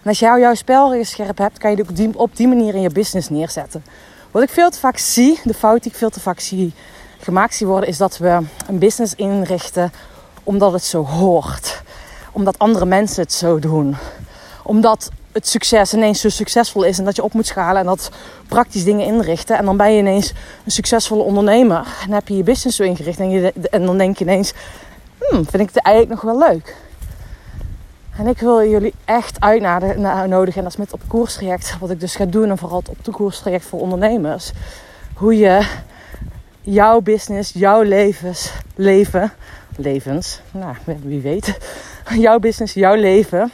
En 0.02 0.10
als 0.10 0.20
jij 0.20 0.40
jouw 0.40 0.54
spelregels 0.54 1.10
scherp 1.10 1.38
hebt, 1.38 1.58
kan 1.58 1.70
je 1.70 1.76
die 1.76 1.94
die, 1.94 2.18
op 2.18 2.36
die 2.36 2.48
manier 2.48 2.76
in 2.76 2.82
je 2.82 2.90
business 2.90 3.30
neerzetten. 3.30 3.84
Wat 4.32 4.44
ik 4.44 4.50
veel 4.50 4.70
te 4.70 4.80
vaak 4.80 4.98
zie, 4.98 5.40
de 5.44 5.54
fout 5.54 5.84
die 5.84 5.92
ik 5.92 5.98
veel 5.98 6.10
te 6.10 6.20
vaak 6.20 6.40
zie 6.40 6.74
gemaakt 7.20 7.56
zie 7.56 7.68
worden, 7.68 7.90
is 7.90 7.98
dat 7.98 8.18
we 8.18 8.40
een 8.68 8.80
business 8.80 9.16
inrichten 9.16 9.92
omdat 10.44 10.72
het 10.72 10.84
zo 10.84 11.06
hoort. 11.06 11.82
Omdat 12.32 12.60
andere 12.60 12.86
mensen 12.86 13.24
het 13.24 13.34
zo 13.34 13.60
doen. 13.60 13.96
Omdat 14.64 15.10
het 15.32 15.48
succes 15.48 15.94
ineens 15.94 16.22
zo 16.22 16.30
succesvol 16.30 16.84
is 16.84 16.98
en 17.00 17.06
dat 17.06 17.16
je 17.16 17.24
op 17.24 17.34
moet 17.34 17.48
schalen 17.48 17.82
en 17.82 17.86
dat 17.86 18.12
praktisch 18.48 18.84
dingen 18.84 19.06
inrichten. 19.06 19.58
En 19.58 19.66
dan 19.66 19.78
ben 19.78 19.92
je 19.92 20.00
ineens 20.00 20.34
een 20.66 20.72
succesvolle 20.72 21.24
ondernemer 21.24 21.88
en 22.06 22.12
heb 22.12 22.28
je 22.28 22.38
je 22.38 22.44
business 22.44 22.78
zo 22.78 22.84
ingericht 22.84 23.20
en, 23.20 23.30
je, 23.30 23.54
en 23.72 23.86
dan 23.86 23.98
denk 23.98 24.18
je 24.18 24.24
ineens, 24.24 24.54
hmm, 25.20 25.46
vind 25.46 25.64
ik 25.64 25.70
het 25.74 25.84
eigenlijk 25.84 26.22
nog 26.22 26.34
wel 26.34 26.50
leuk. 26.50 26.76
En 28.18 28.28
ik 28.28 28.40
wil 28.40 28.70
jullie 28.70 28.94
echt 29.06 29.40
uitnodigen, 29.40 30.58
en 30.58 30.64
dat 30.64 30.72
is 30.72 30.78
met 30.78 30.94
op 30.94 31.02
koerstraject, 31.08 31.78
wat 31.80 31.90
ik 31.90 32.00
dus 32.00 32.16
ga 32.16 32.26
doen, 32.26 32.50
en 32.50 32.58
vooral 32.58 32.84
op 32.90 33.06
de 33.06 33.12
koerstraject 33.12 33.66
voor 33.66 33.80
ondernemers. 33.80 34.52
Hoe 35.14 35.38
je 35.38 35.68
jouw 36.62 37.02
business, 37.02 37.52
jouw 37.54 37.82
levens, 37.82 38.52
leven, 38.76 39.32
levens, 39.76 40.42
nou 40.52 40.76
wie 41.04 41.22
weet, 41.22 41.58
jouw 42.26 42.40
business, 42.40 42.74
jouw 42.74 42.96
leven 42.96 43.50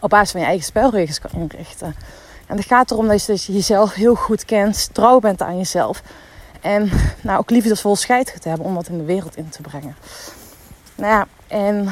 op 0.00 0.10
basis 0.10 0.30
van 0.30 0.40
je 0.40 0.46
eigen 0.46 0.64
spelregels 0.64 1.20
kan 1.20 1.30
inrichten. 1.40 1.94
En 2.46 2.56
het 2.56 2.66
gaat 2.66 2.90
erom 2.90 3.08
dat 3.08 3.24
je 3.24 3.52
jezelf 3.52 3.94
heel 3.94 4.14
goed 4.14 4.44
kent, 4.44 4.88
trouw 4.92 5.18
bent 5.18 5.42
aan 5.42 5.56
jezelf. 5.56 6.02
En 6.60 6.90
nou, 7.20 7.38
ook 7.38 7.50
liefdevol 7.50 7.96
scheid 7.96 8.36
te 8.40 8.48
hebben 8.48 8.66
om 8.66 8.74
dat 8.74 8.88
in 8.88 8.98
de 8.98 9.04
wereld 9.04 9.36
in 9.36 9.48
te 9.48 9.62
brengen. 9.62 9.96
Nou 10.94 11.12
ja, 11.12 11.26
en 11.46 11.88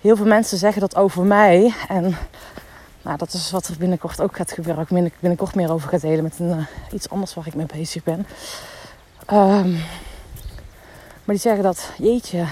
heel 0.00 0.16
veel 0.16 0.26
mensen 0.26 0.58
zeggen 0.58 0.80
dat 0.80 0.96
over 0.96 1.22
mij. 1.24 1.74
En 1.88 2.16
nou, 3.02 3.16
dat 3.18 3.32
is 3.32 3.50
wat 3.50 3.66
er 3.66 3.76
binnenkort 3.78 4.20
ook 4.20 4.36
gaat 4.36 4.52
gebeuren. 4.52 4.86
Waar 4.88 5.02
ik 5.04 5.12
binnenkort 5.20 5.54
meer 5.54 5.72
over 5.72 5.88
ga 5.88 5.98
delen 5.98 6.22
met 6.22 6.38
een, 6.38 6.48
uh, 6.48 6.66
iets 6.92 7.10
anders 7.10 7.34
waar 7.34 7.46
ik 7.46 7.54
mee 7.54 7.66
bezig 7.66 8.02
ben. 8.04 8.26
Um, 9.32 9.72
maar 11.24 11.34
die 11.34 11.38
zeggen 11.38 11.62
dat, 11.62 11.90
jeetje, 11.98 12.46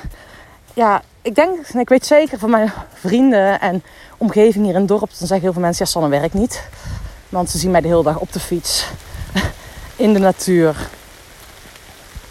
ja, 0.72 1.02
ik 1.22 1.34
denk, 1.34 1.66
ik 1.66 1.88
weet 1.88 2.06
zeker 2.06 2.38
van 2.38 2.50
mijn 2.50 2.72
vrienden 2.92 3.60
en 3.60 3.82
omgeving 4.16 4.64
hier 4.64 4.74
in 4.74 4.80
het 4.80 4.88
dorp, 4.88 5.08
dan 5.08 5.26
zeggen 5.26 5.40
heel 5.40 5.52
veel 5.52 5.62
mensen, 5.62 5.84
ja, 5.84 5.90
Sanne 5.90 6.08
werkt 6.08 6.34
niet. 6.34 6.68
Want 7.28 7.50
ze 7.50 7.58
zien 7.58 7.70
mij 7.70 7.80
de 7.80 7.88
hele 7.88 8.02
dag 8.02 8.18
op 8.18 8.32
de 8.32 8.40
fiets, 8.40 8.86
in 9.96 10.12
de 10.12 10.18
natuur. 10.18 10.88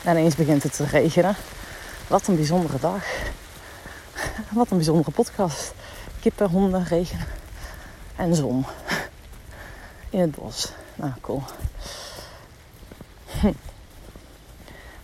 En 0.03 0.17
ineens 0.17 0.35
begint 0.35 0.63
het 0.63 0.75
te 0.75 0.85
regenen. 0.85 1.35
Wat 2.07 2.27
een 2.27 2.35
bijzondere 2.35 2.79
dag. 2.79 3.03
Wat 4.49 4.71
een 4.71 4.77
bijzondere 4.77 5.11
podcast. 5.11 5.73
Kippen, 6.21 6.49
honden, 6.49 6.85
regen 6.85 7.19
en 8.15 8.35
zon. 8.35 8.65
In 10.09 10.19
het 10.19 10.35
bos. 10.35 10.71
Nou, 10.95 11.11
cool. 11.21 11.43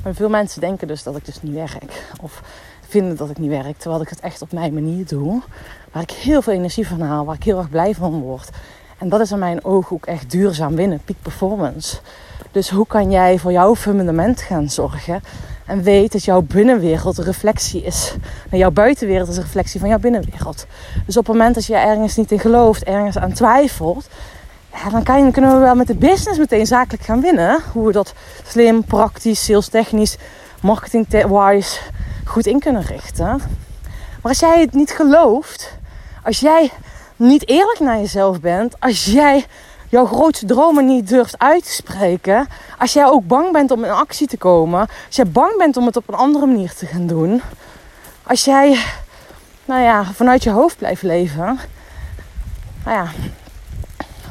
Maar 0.03 0.13
veel 0.13 0.29
mensen 0.29 0.62
denken 0.62 0.88
dus 0.88 1.03
dat 1.03 1.15
ik 1.15 1.25
dus 1.25 1.41
niet 1.41 1.53
werk. 1.53 2.06
Of 2.22 2.41
vinden 2.88 3.18
dat 3.18 3.29
ik 3.29 3.38
niet 3.38 3.50
werk. 3.50 3.77
Terwijl 3.77 4.01
ik 4.01 4.10
het 4.10 4.20
echt 4.20 4.41
op 4.41 4.51
mijn 4.51 4.74
manier 4.74 5.08
doe. 5.08 5.41
Waar 5.91 6.03
ik 6.03 6.12
heel 6.12 6.41
veel 6.41 6.53
energie 6.53 6.88
van 6.88 7.01
haal. 7.01 7.25
Waar 7.25 7.36
ik 7.36 7.44
heel 7.44 7.58
erg 7.58 7.70
blij 7.70 7.96
van 7.96 8.20
word. 8.22 8.50
En 8.98 9.10
dat 9.10 9.20
is 9.20 9.32
in 9.32 9.39
mijn 9.39 9.63
ogen 9.63 9.96
ook 9.96 10.06
echt 10.06 10.32
duurzaam 10.32 10.75
winnen. 10.75 11.01
Peak 11.06 11.18
performance. 11.22 11.98
Dus 12.51 12.70
hoe 12.70 12.88
kan 12.88 13.12
jij 13.12 13.38
voor 13.38 13.51
jouw 13.51 13.75
fundament 13.75 14.41
gaan 14.41 14.70
zorgen? 14.70 15.22
En 15.65 15.84
weet 15.84 16.12
dat 16.12 16.24
jouw 16.24 16.41
binnenwereld 16.41 17.18
een 17.18 17.24
reflectie 17.24 17.82
is. 17.82 18.13
Nou, 18.50 18.62
jouw 18.62 18.72
buitenwereld 18.72 19.29
is 19.29 19.38
een 19.38 19.44
reflectie 19.44 19.79
van 19.79 19.89
jouw 19.89 20.00
binnenwereld. 20.00 20.65
Dus 21.06 21.18
op 21.18 21.27
het 21.27 21.36
moment 21.36 21.56
dat 21.56 21.65
je 21.65 21.75
ergens 21.75 22.15
niet 22.15 22.32
in 22.32 22.39
gelooft, 22.39 22.84
ergens 22.84 23.18
aan 23.18 23.34
twijfelt. 23.34 24.08
Ja, 24.74 24.90
dan 24.90 25.04
kan 25.04 25.32
kunnen 25.32 25.54
we 25.54 25.60
wel 25.60 25.76
met 25.76 25.88
de 25.88 25.96
business 25.96 26.38
meteen 26.40 26.68
zakelijk 26.68 27.04
gaan 27.04 27.22
winnen. 27.22 27.62
Hoe 27.74 27.86
we 27.86 27.92
dat 27.92 28.14
slim, 28.48 28.84
praktisch, 28.84 29.46
sales 29.46 29.68
technisch, 29.68 30.18
marketing-wise 30.62 31.80
goed 32.26 32.46
in 32.46 32.60
kunnen 32.60 32.82
richten. 32.82 33.42
Maar 34.22 34.32
als 34.32 34.40
jij 34.40 34.60
het 34.60 34.74
niet 34.74 34.92
gelooft, 34.92 35.78
als 36.24 36.40
jij 36.40 36.72
niet 37.16 37.48
eerlijk 37.50 37.80
naar 37.80 37.98
jezelf 37.98 38.40
bent, 38.40 38.80
als 38.80 39.06
jij 39.06 39.46
jouw 39.90 40.06
grootste 40.06 40.46
dromen 40.46 40.86
niet 40.86 41.08
durft 41.08 41.38
uit 41.38 41.64
te 41.64 41.72
spreken, 41.72 42.48
als 42.78 42.94
jij 42.94 43.06
ook 43.06 43.28
bang 43.28 43.52
bent 43.52 43.72
om 43.72 43.84
in 43.84 43.92
actie 43.92 44.28
te 44.28 44.38
komen, 44.38 44.80
als 44.80 45.16
jij 45.16 45.28
bang 45.28 45.58
bent 45.58 45.78
om 45.78 45.86
het 45.86 45.98
op 45.98 46.08
een 46.08 46.16
andere 46.16 46.46
manier 46.46 46.74
te 46.74 46.86
gaan 46.86 47.08
doen, 47.08 47.42
als 48.24 48.46
jij, 48.46 48.80
nou 49.66 49.82
ja, 49.82 50.04
vanuit 50.04 50.44
je 50.44 50.50
hoofd 50.50 50.78
blijft 50.78 51.02
leven, 51.02 51.60
nou 52.84 52.98
ja, 52.98 53.12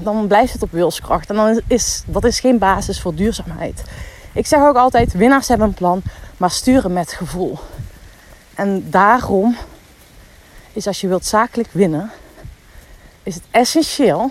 dan 0.00 0.26
blijft 0.26 0.52
het 0.52 0.62
op 0.62 0.72
wilskracht. 0.72 1.30
En 1.30 1.36
dan 1.36 1.60
is 1.66 2.02
dat 2.06 2.24
is 2.24 2.40
geen 2.40 2.58
basis 2.58 3.00
voor 3.00 3.14
duurzaamheid. 3.14 3.82
Ik 4.32 4.46
zeg 4.46 4.60
ook 4.60 4.76
altijd: 4.76 5.12
winnaars 5.12 5.48
hebben 5.48 5.66
een 5.66 5.74
plan, 5.74 6.02
maar 6.36 6.50
sturen 6.50 6.92
met 6.92 7.12
gevoel. 7.12 7.58
En 8.54 8.90
daarom 8.90 9.56
is 10.72 10.86
als 10.86 11.00
je 11.00 11.08
wilt 11.08 11.26
zakelijk 11.26 11.68
winnen, 11.72 12.10
is 13.22 13.34
het 13.34 13.44
essentieel. 13.50 14.30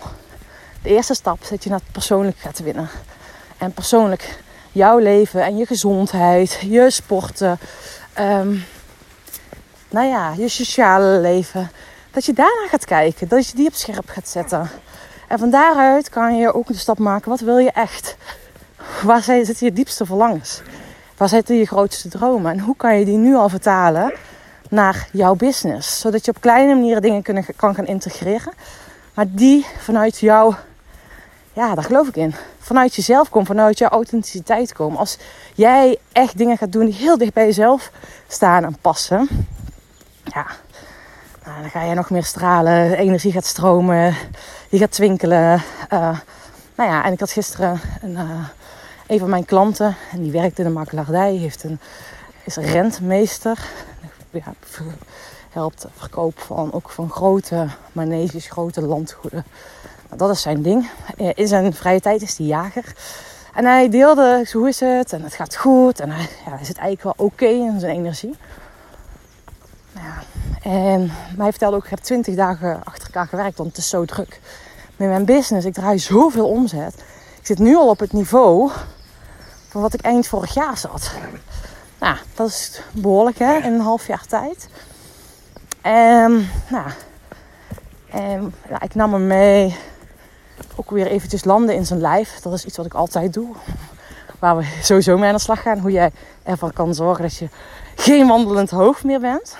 De 0.82 0.90
eerste 0.90 1.14
stap 1.14 1.42
is 1.42 1.50
dat 1.50 1.64
je 1.64 1.70
naar 1.70 1.80
het 1.80 1.92
persoonlijk 1.92 2.38
gaat 2.38 2.60
winnen. 2.60 2.90
En 3.58 3.72
persoonlijk 3.72 4.40
jouw 4.72 4.98
leven 4.98 5.44
en 5.44 5.58
je 5.58 5.66
gezondheid, 5.66 6.60
je 6.62 6.92
sporten, 6.92 7.60
um, 8.20 8.66
nou 9.90 10.08
ja, 10.08 10.34
je 10.38 10.50
sociale 10.50 11.20
leven. 11.20 11.72
Dat 12.12 12.26
je 12.26 12.34
daarna 12.34 12.68
gaat 12.68 12.86
kijken, 12.86 13.28
dat 13.28 13.48
je 13.48 13.56
die 13.56 13.68
op 13.68 13.74
scherp 13.74 14.10
gaat 14.10 14.30
zetten. 14.30 14.70
En 15.28 15.40
van 15.40 15.50
daaruit 15.50 16.10
kan 16.10 16.38
je 16.38 16.54
ook 16.54 16.68
de 16.68 16.78
stap 16.78 17.00
maken. 17.00 17.30
Wat 17.30 17.40
wil 17.40 17.58
je 17.58 17.72
echt? 17.72 18.18
Waar 19.04 19.22
zitten 19.22 19.56
je 19.60 19.74
diepste 19.74 20.06
verlangens? 20.06 20.62
Waar 21.18 21.30
zitten 21.30 21.56
je 21.56 21.66
grootste 21.66 22.10
dromen? 22.10 22.52
En 22.52 22.60
hoe 22.60 22.76
kan 22.76 23.00
je 23.00 23.06
die 23.06 23.18
nu 23.18 23.36
al 23.36 23.50
vertalen 23.50 24.14
naar 24.70 25.08
jouw 25.12 25.36
business? 25.36 26.00
Zodat 26.00 26.26
je 26.26 26.32
op 26.32 26.42
kleine 26.42 26.74
manieren 26.74 27.02
dingen 27.02 27.22
kunnen, 27.22 27.46
kan 27.56 27.76
gaan 27.76 27.86
integreren. 27.86 28.54
Maar 29.14 29.26
die 29.30 29.66
vanuit 29.78 30.20
jou, 30.20 30.56
ja, 31.54 31.76
daar 31.76 31.84
geloof 31.84 32.08
ik 32.08 32.16
in. 32.16 32.36
Vanuit 32.60 32.96
jezelf 32.96 33.30
komen, 33.30 33.48
vanuit 33.48 33.78
jouw 33.78 33.90
authenticiteit 33.90 34.74
komen. 34.74 35.00
Als 35.00 35.18
jij 35.56 35.98
echt 36.12 36.38
dingen 36.38 36.58
gaat 36.58 36.72
doen 36.72 36.86
die 36.86 36.94
heel 36.94 37.18
dicht 37.18 37.34
bij 37.34 37.46
jezelf 37.46 37.92
staan 38.28 38.64
en 38.64 38.78
passen. 38.82 39.28
Ja, 40.24 40.46
nou, 41.48 41.62
dan 41.62 41.70
ga 41.70 41.84
je 41.84 41.94
nog 41.94 42.10
meer 42.10 42.24
stralen. 42.24 42.98
Energie 42.98 43.32
gaat 43.32 43.46
stromen. 43.46 44.16
Je 44.70 44.78
gaat 44.78 44.92
twinkelen. 44.92 45.64
Uh, 45.94 46.20
nou 46.76 46.90
ja, 46.90 47.06
en 47.06 47.14
ik 47.14 47.20
had 47.20 47.32
gisteren 47.32 47.82
een, 48.02 48.12
uh, 48.12 48.48
een 49.08 49.20
van 49.20 49.30
mijn 49.30 49.46
klanten. 49.46 49.96
En 50.12 50.22
die 50.22 50.32
werkt 50.32 50.60
in 50.60 50.66
de 50.66 50.72
makelaardij. 50.72 51.36
Heeft 51.36 51.64
een, 51.64 51.80
is 52.44 52.56
een 52.56 52.66
rentmeester. 52.66 53.70
Ja, 54.30 54.54
helpt 55.50 55.86
verkoop 55.98 56.40
van, 56.40 56.74
ook 56.74 56.90
van 56.90 57.10
grote 57.10 57.68
maneges, 57.92 58.48
grote 58.48 58.82
landgoeden. 58.82 59.46
Nou, 60.08 60.18
dat 60.18 60.30
is 60.30 60.42
zijn 60.42 60.62
ding. 60.62 60.90
Eh, 61.18 61.30
in 61.34 61.48
zijn 61.48 61.74
vrije 61.74 62.00
tijd 62.00 62.22
is 62.22 62.38
hij 62.38 62.48
jager. 62.48 62.96
En 63.54 63.66
hij 63.66 63.90
deelde, 63.90 64.48
hoe 64.52 64.68
is 64.68 64.80
het? 64.80 65.14
En 65.14 65.24
het 65.24 65.34
gaat 65.34 65.56
goed. 65.56 66.00
En 66.00 66.12
hij, 66.12 66.28
ja, 66.46 66.56
hij 66.56 66.66
zit 66.66 66.78
eigenlijk 66.78 67.18
wel 67.18 67.28
oké 67.28 67.46
in 67.46 67.80
zijn 67.80 67.96
energie. 67.96 68.36
Nou 69.94 70.08
ja, 70.08 70.24
en 70.68 71.12
hij 71.38 71.50
vertelde 71.50 71.76
ook, 71.76 71.84
ik 71.84 71.90
heb 71.90 72.00
twintig 72.00 72.36
dagen 72.36 72.84
achter 72.84 73.06
elkaar 73.06 73.28
gewerkt, 73.28 73.58
want 73.58 73.70
het 73.70 73.78
is 73.78 73.90
zo 73.90 74.06
druk. 74.06 74.40
Met 74.96 75.08
mijn 75.08 75.26
business, 75.26 75.66
ik 75.66 75.74
draai 75.74 76.00
zoveel 76.00 76.50
omzet. 76.50 76.94
Ik 77.40 77.46
zit 77.46 77.60
nu 77.60 77.76
al 77.76 77.90
op 77.90 78.00
het 78.00 78.14
niveau 78.14 78.72
van 79.68 79.82
wat 79.82 79.94
ik 79.94 80.02
eind 80.02 80.28
vorig 80.28 80.54
jaar 80.54 80.78
zat. 80.78 81.12
Nou, 82.00 82.18
dat 82.36 82.48
is 82.48 82.82
behoorlijk 82.92 83.40
hè, 83.40 83.58
in 83.58 83.74
een 83.74 83.80
half 83.80 84.08
jaar 84.08 84.26
tijd. 84.26 84.70
En, 85.82 86.50
nou, 86.70 86.90
en 88.10 88.54
ja, 88.70 88.82
ik 88.82 88.96
nam 88.96 89.14
hem 89.14 89.28
mee. 89.28 89.76
Ook 90.76 90.90
weer 90.90 91.08
eventjes 91.08 91.44
landen 91.44 91.76
in 91.76 91.86
zijn 91.86 92.02
lijf. 92.02 92.40
Dat 92.40 92.54
is 92.54 92.66
iets 92.66 92.78
wat 92.78 92.86
ik 92.86 92.94
altijd 92.94 93.34
doe. 93.34 93.56
Waar 94.40 94.58
we 94.58 94.78
sowieso 94.82 95.18
mee 95.18 95.30
aan 95.30 95.36
de 95.36 95.42
slag 95.42 95.62
gaan. 95.62 95.80
Hoe 95.80 95.92
jij 95.92 96.12
ervan 96.44 96.74
kan 96.74 96.94
zorgen 96.94 97.24
dat 97.24 97.36
je 97.36 97.50
geen 97.96 98.28
wandelend 98.28 98.70
hoofd 98.70 99.04
meer 99.04 99.20
bent. 99.20 99.58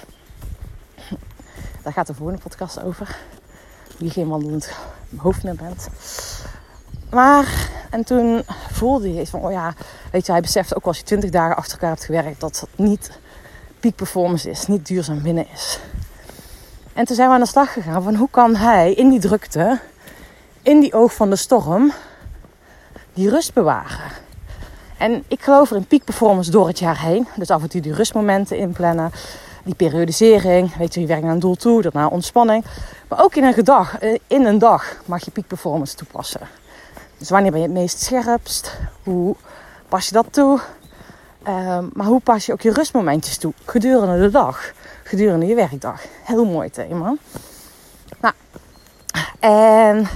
Daar 1.88 1.96
gaat 1.96 2.08
de 2.08 2.14
volgende 2.14 2.42
podcast 2.42 2.84
over. 2.84 3.18
Je 3.98 4.10
geen 4.10 4.28
wandelend 4.28 4.72
hoofd 5.18 5.44
meer 5.44 5.56
bent. 5.56 5.88
Maar, 7.10 7.70
en 7.90 8.04
toen 8.04 8.44
voelde 8.72 9.14
je 9.14 9.28
van, 9.28 9.42
oh 9.42 9.52
ja, 9.52 9.74
weet 10.12 10.26
je, 10.26 10.32
hij 10.32 10.42
beseft 10.42 10.76
ook 10.76 10.86
als 10.86 10.98
je 10.98 11.04
20 11.04 11.30
dagen 11.30 11.56
achter 11.56 11.72
elkaar 11.74 11.90
hebt 11.90 12.04
gewerkt, 12.04 12.40
dat 12.40 12.60
het 12.60 12.70
niet 12.76 13.20
peak 13.80 13.96
performance 13.96 14.50
is, 14.50 14.68
niet 14.68 14.88
duurzaam 14.88 15.22
binnen 15.22 15.48
is. 15.54 15.80
En 16.94 17.06
toen 17.06 17.16
zijn 17.16 17.28
we 17.28 17.34
aan 17.34 17.42
de 17.42 17.48
slag 17.48 17.74
gegaan 17.74 18.04
van 18.04 18.16
hoe 18.16 18.30
kan 18.30 18.56
hij 18.56 18.94
in 18.94 19.10
die 19.10 19.20
drukte, 19.20 19.80
in 20.62 20.80
die 20.80 20.94
oog 20.94 21.14
van 21.14 21.30
de 21.30 21.36
storm, 21.36 21.92
die 23.14 23.30
rust 23.30 23.54
bewaren. 23.54 24.12
En 24.98 25.24
ik 25.28 25.44
geloof 25.44 25.70
er 25.70 25.78
in 25.78 25.88
peak 25.88 26.04
performance 26.04 26.52
door 26.52 26.68
het 26.68 26.80
jaar 26.80 27.02
heen. 27.02 27.28
Dus 27.36 27.50
af 27.50 27.62
en 27.62 27.70
toe 27.70 27.82
die 27.82 27.94
rustmomenten 27.94 28.58
inplannen. 28.58 29.12
Die 29.68 29.76
periodisering. 29.76 30.76
Weet 30.76 30.94
je, 30.94 31.00
je 31.02 31.08
werkt 31.08 31.24
naar 31.24 31.34
een 31.34 31.40
doel 31.40 31.56
toe, 31.56 31.82
daarna 31.82 32.08
ontspanning. 32.08 32.66
Maar 33.08 33.24
ook 33.24 33.36
in 33.36 33.44
een, 33.44 33.54
gedag, 33.54 34.00
eh, 34.00 34.18
in 34.28 34.46
een 34.46 34.60
dag 34.60 34.96
mag 35.06 35.26
je 35.26 35.32
peak 35.32 35.48
performance 35.48 35.96
toepassen. 35.96 36.42
Dus 37.18 37.30
wanneer 37.30 37.52
ben 37.52 37.60
je 37.60 37.66
het 37.66 37.76
meest 37.76 38.02
scherpst? 38.02 38.78
Hoe 39.04 39.36
pas 39.90 40.08
je 40.08 40.14
dat 40.14 40.26
toe? 40.30 40.60
Ehm, 41.44 41.86
maar 41.94 42.06
hoe 42.06 42.20
pas 42.20 42.46
je 42.46 42.52
ook 42.52 42.62
je 42.62 42.74
rustmomentjes 42.74 43.38
toe 43.38 43.54
gedurende 43.66 44.20
de 44.20 44.30
dag? 44.30 44.74
gedurende 45.08 45.46
je 45.46 45.56
werkdag. 45.56 46.02
Heel 46.24 46.46
mooi 46.46 46.70
thema. 46.70 47.16
Nou, 48.22 48.34
en 49.40 50.08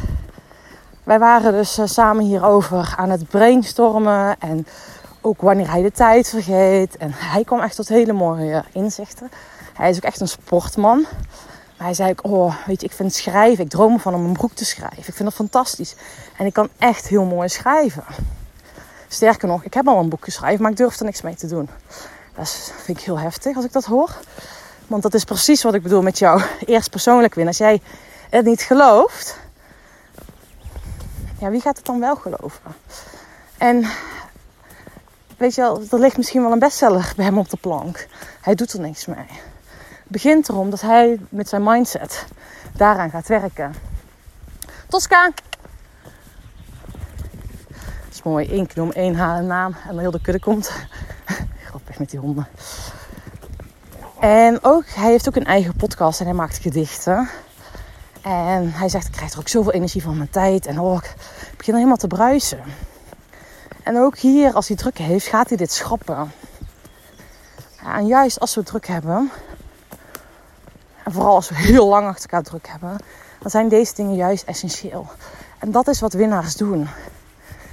wij 1.03 1.20
waren 1.20 1.51
dus 1.51 1.79
uh, 1.79 1.86
samen 1.86 2.25
hierover 2.25 2.93
aan 2.98 3.10
het 3.10 3.27
brainstormen. 3.29 4.36
En 4.39 4.67
ook 5.22 5.42
wanneer 5.42 5.72
hij 5.72 5.82
de 5.82 5.92
tijd 5.92 6.30
vergeet. 6.30 6.98
En 6.98 7.12
hij 7.13 7.44
kwam 7.44 7.60
echt 7.60 7.75
tot 7.75 7.88
hele 7.88 8.13
mooie 8.13 8.63
inzichten. 8.72 9.32
Hij 9.74 9.90
is 9.90 9.96
ook 9.96 10.04
echt 10.04 10.20
een 10.20 10.28
sportman. 10.28 11.06
Maar 11.78 11.90
hij 11.90 11.94
zei 11.94 12.10
ook, 12.10 12.20
oh, 12.24 12.56
weet 12.66 12.82
je, 12.82 12.88
ik 12.88 12.94
vind 12.94 13.13
schrijven, 13.13 13.63
ik 13.63 13.70
droom 13.70 14.00
van 14.00 14.13
om 14.13 14.25
een 14.25 14.34
boek 14.34 14.54
te 14.54 14.66
schrijven. 14.66 14.98
Ik 14.98 15.04
vind 15.13 15.24
dat 15.24 15.34
fantastisch. 15.34 15.96
En 16.38 16.46
ik 16.46 16.54
kan 16.54 16.70
echt 16.78 17.08
heel 17.08 17.25
mooi 17.25 17.50
schrijven. 17.50 18.04
Sterker 19.08 19.48
nog, 19.48 19.63
ik 19.63 19.74
heb 19.74 19.88
al 19.88 20.00
een 20.00 20.10
boek 20.10 20.24
geschreven, 20.24 20.62
maar 20.62 20.72
ik 20.72 20.78
durf 20.78 21.00
er 21.00 21.06
niks 21.06 21.22
mee 21.22 21.36
te 21.36 21.48
doen. 21.48 21.70
Dat 22.36 22.74
vind 22.84 22.98
ik 22.98 23.04
heel 23.04 23.20
heftig 23.20 23.56
als 23.56 23.66
ik 23.66 23.72
dat 23.72 23.86
hoor. 23.86 24.20
Want 24.88 25.04
dat 25.04 25.13
is 25.13 25.24
precies 25.24 25.63
wat 25.63 25.74
ik 25.74 25.84
bedoel 25.84 26.01
met 26.01 26.20
jou. 26.20 26.42
Eerst 26.66 26.90
persoonlijk 26.90 27.34
winnen. 27.34 27.54
Als 27.54 27.68
jij 27.68 27.82
het 28.30 28.46
niet 28.46 28.62
gelooft, 28.62 29.40
ja, 31.40 31.50
wie 31.50 31.62
gaat 31.62 31.78
het 31.78 31.86
dan 31.86 32.00
wel 32.00 32.16
geloven? 32.16 32.75
En 33.58 33.86
weet 35.42 35.56
je 35.56 35.62
wel, 35.62 35.82
er 35.92 36.00
ligt 36.00 36.18
misschien 36.18 36.42
wel 36.42 36.52
een 36.52 36.60
bestseller 36.60 37.14
bij 37.16 37.26
hem 37.26 37.38
op 37.38 37.50
de 37.50 37.58
plank. 37.58 38.08
Hij 38.42 38.56
doet 38.56 38.74
er 38.74 38.80
niks 38.80 39.06
mee. 39.06 39.18
Het 39.18 40.08
begint 40.08 40.50
erom 40.50 40.70
dat 40.70 40.82
hij 40.82 41.20
met 41.30 41.50
zijn 41.50 41.64
mindset 41.64 42.26
daaraan 42.76 43.10
gaat 43.10 43.28
werken. 43.28 43.74
Tosca! 44.88 45.32
Dat 47.70 48.12
is 48.12 48.24
mooi. 48.24 48.54
Eén 48.54 48.68
knop, 48.68 48.92
één 48.92 49.16
haar 49.16 49.44
naam 49.44 49.76
en 49.88 49.90
dan 49.90 50.00
heel 50.00 50.12
de 50.12 50.22
kudde 50.22 50.40
komt. 50.40 50.72
Grappig 51.70 52.00
met 52.00 52.10
die 52.10 52.20
honden. 52.20 52.48
En 54.20 54.64
ook, 54.64 54.84
hij 54.88 55.10
heeft 55.10 55.28
ook 55.28 55.36
een 55.36 55.46
eigen 55.46 55.76
podcast 55.76 56.20
en 56.20 56.26
hij 56.26 56.36
maakt 56.36 56.58
gedichten. 56.58 57.30
En 58.22 58.72
hij 58.72 58.90
zegt, 58.90 59.08
ik 59.08 59.12
krijg 59.12 59.32
er 59.34 59.40
ook 59.40 59.48
zoveel 59.48 59.72
energie 59.72 60.02
van 60.02 60.18
mijn 60.18 60.30
tijd. 60.30 60.66
En 60.66 60.80
oh, 60.80 61.04
ik 61.52 61.58
begin 61.58 61.74
helemaal 61.74 61.98
te 61.98 62.08
bruisen. 62.08 62.64
En 63.84 63.98
ook 63.98 64.18
hier, 64.18 64.54
als 64.54 64.68
hij 64.68 64.78
druk 64.78 64.98
heeft, 64.98 65.28
gaat 65.28 65.48
hij 65.48 65.58
dit 65.58 65.72
schrappen. 65.72 66.32
En 67.84 68.08
juist 68.08 68.40
als 68.40 68.56
we 68.56 68.64
druk 68.64 68.88
hebben, 68.88 69.32
en 71.04 71.12
vooral 71.12 71.36
als 71.36 71.50
we 71.50 71.56
heel 71.56 71.88
lang 71.88 72.08
achter 72.08 72.30
elkaar 72.30 72.44
druk 72.44 72.68
hebben, 72.68 72.98
dan 73.40 73.52
zijn 73.52 73.70
deze 73.70 73.94
dingen 73.96 74.16
juist 74.16 74.44
essentieel. 74.44 75.08
En 75.60 75.72
dat 75.72 75.88
is 75.88 76.00
wat 76.00 76.14
winnaars 76.14 76.56
doen. 76.56 76.88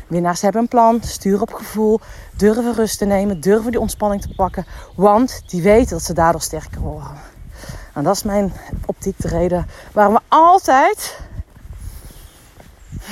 Winnaars 0.06 0.40
hebben 0.40 0.60
een 0.60 0.68
plan, 0.68 1.02
sturen 1.02 1.40
op 1.40 1.52
gevoel, 1.52 2.00
durven 2.36 2.74
rust 2.74 2.98
te 2.98 3.04
nemen, 3.04 3.40
durven 3.40 3.70
die 3.70 3.80
ontspanning 3.80 4.22
te 4.22 4.34
pakken. 4.34 4.66
Want 4.94 5.42
die 5.46 5.62
weten 5.62 5.90
dat 5.90 6.02
ze 6.02 6.12
daardoor 6.12 6.40
sterker 6.40 6.80
worden. 6.80 7.10
En 7.94 8.04
dat 8.04 8.16
is 8.16 8.22
mijn 8.22 8.52
optiek 8.86 9.14
de 9.16 9.28
reden 9.28 9.66
waarom 9.92 10.14
we 10.14 10.20
altijd 10.28 11.20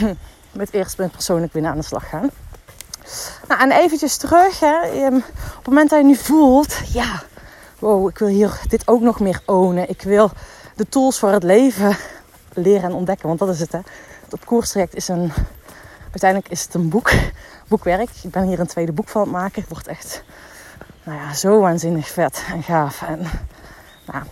met 0.52 0.72
eerst 0.72 0.96
punt 0.96 1.12
persoonlijk 1.12 1.52
winnen 1.52 1.70
aan 1.70 1.78
de 1.78 1.84
slag 1.84 2.08
gaan. 2.08 2.30
Nou, 3.48 3.60
en 3.60 3.72
eventjes 3.72 4.16
terug. 4.16 4.60
Hè. 4.60 4.80
Ehm, 4.80 5.16
op 5.16 5.56
het 5.56 5.66
moment 5.66 5.90
dat 5.90 5.98
je 5.98 6.04
nu 6.04 6.14
voelt, 6.14 6.76
ja, 6.92 7.22
wow, 7.78 8.08
ik 8.08 8.18
wil 8.18 8.28
hier 8.28 8.60
dit 8.68 8.88
ook 8.88 9.00
nog 9.00 9.20
meer 9.20 9.40
ownen. 9.44 9.88
Ik 9.88 10.02
wil 10.02 10.30
de 10.76 10.88
tools 10.88 11.18
voor 11.18 11.30
het 11.30 11.42
leven 11.42 11.96
leren 12.52 12.82
en 12.82 12.92
ontdekken. 12.92 13.26
Want 13.26 13.38
dat 13.38 13.48
is 13.48 13.60
het, 13.60 13.72
hè. 13.72 13.80
Het 14.24 14.32
op 14.32 14.44
koerstraject 14.44 14.94
is 14.94 15.08
een, 15.08 15.32
uiteindelijk 16.10 16.50
is 16.50 16.62
het 16.62 16.74
een 16.74 16.88
boek, 16.88 17.10
boekwerk. 17.68 18.10
Ik 18.22 18.30
ben 18.30 18.42
hier 18.42 18.60
een 18.60 18.66
tweede 18.66 18.92
boek 18.92 19.08
van 19.08 19.20
het 19.20 19.30
maken. 19.30 19.60
Het 19.60 19.70
wordt 19.70 19.86
echt, 19.86 20.22
nou 21.02 21.18
ja, 21.18 21.34
zo 21.34 21.60
waanzinnig 21.60 22.08
vet 22.08 22.44
en 22.52 22.62
gaaf. 22.62 23.02
En 23.02 23.18
nou, 24.06 24.24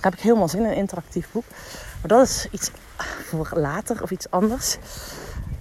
heb 0.00 0.12
ik 0.12 0.20
helemaal 0.20 0.48
zin 0.48 0.60
in, 0.60 0.66
een 0.66 0.76
interactief 0.76 1.28
boek. 1.32 1.44
Maar 2.00 2.18
dat 2.18 2.28
is 2.28 2.46
iets 2.50 2.70
voor 3.28 3.48
later 3.52 4.02
of 4.02 4.10
iets 4.10 4.30
anders. 4.30 4.78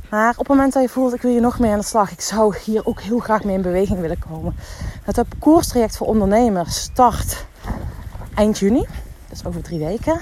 Maar 0.09 0.29
op 0.29 0.37
het 0.37 0.47
moment 0.47 0.73
dat 0.73 0.81
je 0.81 0.89
voelt, 0.89 1.13
ik 1.13 1.21
wil 1.21 1.31
hier 1.31 1.41
nog 1.41 1.59
meer 1.59 1.71
aan 1.71 1.79
de 1.79 1.85
slag. 1.85 2.11
Ik 2.11 2.21
zou 2.21 2.57
hier 2.63 2.85
ook 2.85 3.01
heel 3.01 3.19
graag 3.19 3.43
mee 3.43 3.55
in 3.55 3.61
beweging 3.61 3.99
willen 3.99 4.19
komen. 4.19 4.55
Het 5.03 5.23
koerstraject 5.39 5.97
voor 5.97 6.07
ondernemers 6.07 6.81
start 6.81 7.45
eind 8.35 8.59
juni. 8.59 8.85
Dus 9.29 9.45
over 9.45 9.61
drie 9.61 9.79
weken. 9.79 10.19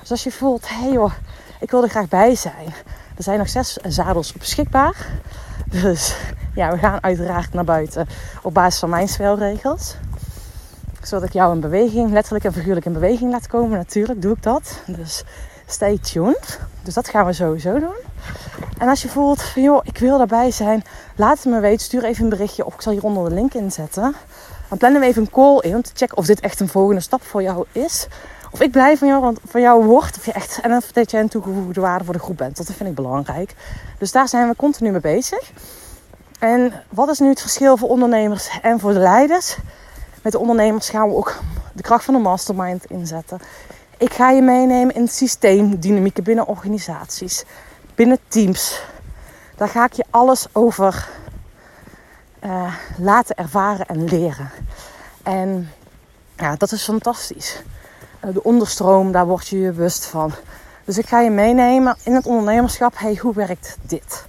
Dus 0.00 0.10
als 0.10 0.22
je 0.22 0.32
voelt, 0.32 0.68
hé 0.68 0.74
hey 0.74 0.92
joh, 0.92 1.12
ik 1.60 1.70
wil 1.70 1.82
er 1.82 1.88
graag 1.88 2.08
bij 2.08 2.34
zijn. 2.34 2.74
Er 3.16 3.22
zijn 3.22 3.38
nog 3.38 3.48
zes 3.48 3.72
zadels 3.82 4.32
beschikbaar. 4.32 5.06
Dus 5.70 6.16
ja, 6.54 6.70
we 6.70 6.78
gaan 6.78 7.02
uiteraard 7.02 7.52
naar 7.52 7.64
buiten 7.64 8.06
op 8.42 8.54
basis 8.54 8.80
van 8.80 8.90
mijn 8.90 9.08
spelregels. 9.08 9.96
Zodat 11.02 11.28
ik 11.28 11.32
jou 11.32 11.54
in 11.54 11.60
beweging, 11.60 12.10
letterlijk 12.10 12.44
en 12.44 12.52
figuurlijk 12.52 12.86
in 12.86 12.92
beweging 12.92 13.30
laat 13.30 13.46
komen. 13.46 13.78
Natuurlijk 13.78 14.22
doe 14.22 14.32
ik 14.32 14.42
dat. 14.42 14.82
Dus 14.86 15.24
stay 15.66 15.98
tuned. 15.98 16.60
Dus 16.82 16.94
dat 16.94 17.08
gaan 17.08 17.26
we 17.26 17.32
sowieso 17.32 17.78
doen. 17.78 17.94
En 18.82 18.88
als 18.88 19.02
je 19.02 19.08
voelt 19.08 19.42
joh, 19.54 19.80
ik 19.84 19.98
wil 19.98 20.18
daarbij 20.18 20.50
zijn, 20.50 20.84
laat 21.16 21.36
het 21.36 21.52
me 21.52 21.60
weten. 21.60 21.84
Stuur 21.84 22.04
even 22.04 22.24
een 22.24 22.30
berichtje 22.30 22.66
of 22.66 22.74
ik 22.74 22.80
zal 22.80 22.92
hieronder 22.92 23.28
de 23.28 23.34
link 23.34 23.54
inzetten. 23.54 24.14
Dan 24.68 24.78
plannen 24.78 25.00
we 25.00 25.06
even 25.06 25.22
een 25.22 25.30
call 25.30 25.58
in 25.58 25.74
om 25.74 25.82
te 25.82 25.90
checken 25.94 26.16
of 26.16 26.26
dit 26.26 26.40
echt 26.40 26.60
een 26.60 26.68
volgende 26.68 27.00
stap 27.00 27.22
voor 27.22 27.42
jou 27.42 27.64
is. 27.72 28.06
Of 28.50 28.60
ik 28.60 28.70
blij 28.70 28.96
van 28.96 29.08
jou, 29.08 29.36
van 29.46 29.60
jou 29.60 29.84
word. 29.84 30.16
Of 30.16 30.24
je 30.26 30.32
echt, 30.32 30.60
en 30.62 30.82
dat 30.92 31.10
jij 31.10 31.20
een 31.20 31.28
toegevoegde 31.28 31.80
waarde 31.80 32.04
voor 32.04 32.14
de 32.14 32.20
groep 32.20 32.36
bent. 32.36 32.56
Dat 32.56 32.66
vind 32.66 32.88
ik 32.88 32.94
belangrijk. 32.94 33.54
Dus 33.98 34.12
daar 34.12 34.28
zijn 34.28 34.48
we 34.48 34.56
continu 34.56 34.90
mee 34.90 35.00
bezig. 35.00 35.52
En 36.38 36.72
wat 36.88 37.08
is 37.08 37.18
nu 37.18 37.28
het 37.28 37.40
verschil 37.40 37.76
voor 37.76 37.88
ondernemers 37.88 38.58
en 38.62 38.80
voor 38.80 38.92
de 38.92 38.98
leiders? 38.98 39.56
Met 40.22 40.32
de 40.32 40.38
ondernemers 40.38 40.88
gaan 40.88 41.08
we 41.08 41.14
ook 41.14 41.38
de 41.72 41.82
kracht 41.82 42.04
van 42.04 42.14
de 42.14 42.20
mastermind 42.20 42.84
inzetten. 42.84 43.38
Ik 43.96 44.12
ga 44.12 44.30
je 44.30 44.42
meenemen 44.42 44.94
in 44.94 45.08
systeemdynamieken 45.08 46.24
binnen 46.24 46.46
organisaties, 46.46 47.44
binnen 47.94 48.18
teams. 48.28 48.80
Daar 49.56 49.68
ga 49.68 49.84
ik 49.84 49.92
je 49.92 50.04
alles 50.10 50.46
over 50.52 51.08
uh, 52.44 52.74
laten 52.96 53.36
ervaren 53.36 53.86
en 53.86 54.04
leren. 54.04 54.50
En 55.22 55.70
ja, 56.36 56.56
dat 56.56 56.72
is 56.72 56.84
fantastisch. 56.84 57.62
Uh, 58.24 58.34
de 58.34 58.42
onderstroom, 58.42 59.12
daar 59.12 59.26
word 59.26 59.48
je 59.48 59.58
je 59.58 59.70
bewust 59.70 60.04
van. 60.04 60.32
Dus 60.84 60.98
ik 60.98 61.06
ga 61.06 61.20
je 61.20 61.30
meenemen 61.30 61.96
in 62.04 62.14
het 62.14 62.26
ondernemerschap. 62.26 62.98
Hey, 62.98 63.18
hoe 63.20 63.34
werkt 63.34 63.76
dit? 63.82 64.24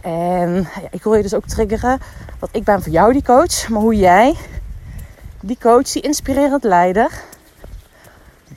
En 0.00 0.54
ja, 0.54 0.88
ik 0.90 1.02
wil 1.02 1.14
je 1.14 1.22
dus 1.22 1.34
ook 1.34 1.46
triggeren 1.46 2.00
dat 2.38 2.48
ik 2.52 2.64
ben 2.64 2.82
voor 2.82 2.92
jou 2.92 3.12
die 3.12 3.22
coach. 3.22 3.68
Maar 3.68 3.80
hoe 3.80 3.96
jij 3.96 4.36
die 5.40 5.58
coach, 5.60 5.92
die 5.92 6.02
inspirerend 6.02 6.64
leider 6.64 7.10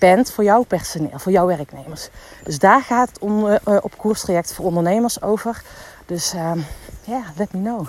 bent 0.01 0.31
voor 0.31 0.43
jouw 0.43 0.63
personeel, 0.63 1.19
voor 1.19 1.31
jouw 1.31 1.45
werknemers. 1.45 2.09
Dus 2.43 2.59
daar 2.59 2.81
gaat 2.81 3.09
het 3.09 3.19
om, 3.19 3.47
uh, 3.47 3.57
op 3.81 3.97
koerstraject 3.97 4.53
voor 4.53 4.65
ondernemers 4.65 5.21
over. 5.21 5.61
Dus 6.05 6.33
ehm, 6.33 6.59
ja, 7.03 7.21
let 7.35 7.53
me 7.53 7.59
know. 7.59 7.87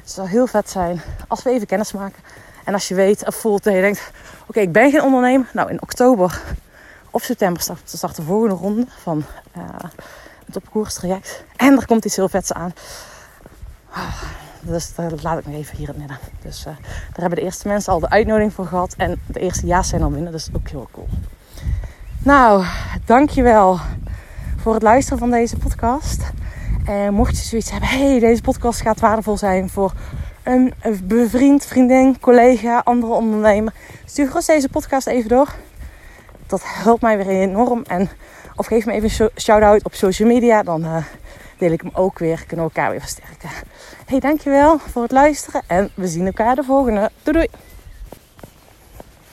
Het 0.00 0.10
zou 0.10 0.28
heel 0.28 0.46
vet 0.46 0.70
zijn 0.70 1.00
als 1.28 1.42
we 1.42 1.50
even 1.50 1.66
kennis 1.66 1.92
maken. 1.92 2.22
En 2.64 2.72
als 2.72 2.88
je 2.88 2.94
weet 2.94 3.26
of 3.26 3.34
voelt 3.34 3.64
dat 3.64 3.74
je 3.74 3.80
denkt: 3.80 4.10
oké, 4.46 4.60
ik 4.60 4.72
ben 4.72 4.90
geen 4.90 5.02
ondernemer. 5.02 5.50
Nou, 5.52 5.70
in 5.70 5.82
oktober 5.82 6.42
of 7.10 7.22
september 7.22 7.62
start, 7.62 8.16
de 8.16 8.22
volgende 8.22 8.54
ronde 8.54 8.86
van 9.02 9.24
uh, 9.56 9.62
het 10.46 10.56
op 10.56 10.70
koerstraject. 10.70 11.44
En 11.56 11.76
er 11.76 11.86
komt 11.86 12.04
iets 12.04 12.16
heel 12.16 12.28
vets 12.28 12.52
aan. 12.52 12.72
Dus 14.60 14.94
dat 14.94 15.22
laat 15.22 15.38
ik 15.38 15.46
nog 15.46 15.54
even 15.54 15.76
hier 15.76 15.88
in 15.88 15.94
het 15.94 15.98
midden. 15.98 16.18
Dus 16.42 16.62
daar 16.62 16.76
hebben 17.14 17.38
de 17.38 17.44
eerste 17.44 17.68
mensen 17.68 17.92
al 17.92 18.00
de 18.00 18.10
uitnodiging 18.10 18.52
voor 18.52 18.66
gehad. 18.66 18.94
En 18.96 19.20
de 19.26 19.40
eerste 19.40 19.66
ja's 19.66 19.88
zijn 19.88 20.02
al 20.02 20.10
binnen. 20.10 20.32
Dus 20.32 20.48
ook 20.52 20.68
heel 20.68 20.88
cool. 20.92 21.08
Nou, 22.26 22.64
dankjewel 23.04 23.78
voor 24.56 24.74
het 24.74 24.82
luisteren 24.82 25.18
van 25.18 25.30
deze 25.30 25.56
podcast. 25.56 26.22
En 26.86 27.14
mocht 27.14 27.36
je 27.36 27.44
zoiets 27.44 27.70
hebben, 27.70 27.88
hey, 27.88 28.18
deze 28.18 28.42
podcast 28.42 28.80
gaat 28.80 29.00
waardevol 29.00 29.36
zijn 29.36 29.68
voor 29.68 29.92
een 30.42 30.74
bevriend, 31.02 31.66
vriendin, 31.66 32.20
collega, 32.20 32.80
andere 32.84 33.12
ondernemer. 33.12 33.72
Stuur 34.04 34.26
gerust 34.26 34.46
deze 34.46 34.68
podcast 34.68 35.06
even 35.06 35.28
door. 35.28 35.54
Dat 36.46 36.62
helpt 36.64 37.02
mij 37.02 37.16
weer 37.16 37.28
enorm. 37.28 37.82
En, 37.86 38.08
of 38.56 38.66
geef 38.66 38.86
me 38.86 38.92
even 38.92 39.24
een 39.24 39.40
shout-out 39.40 39.84
op 39.84 39.94
social 39.94 40.28
media. 40.28 40.62
Dan 40.62 40.84
uh, 40.84 40.96
deel 41.58 41.72
ik 41.72 41.80
hem 41.80 41.90
ook 41.94 42.18
weer. 42.18 42.44
Kunnen 42.46 42.66
we 42.66 42.72
elkaar 42.72 42.90
weer 42.90 43.00
versterken. 43.00 43.50
Hey, 44.06 44.20
dankjewel 44.20 44.78
voor 44.78 45.02
het 45.02 45.12
luisteren. 45.12 45.62
En 45.66 45.90
we 45.94 46.08
zien 46.08 46.26
elkaar 46.26 46.54
de 46.54 46.62
volgende. 46.62 47.10
Doei 47.22 47.36
doei! 47.36 47.75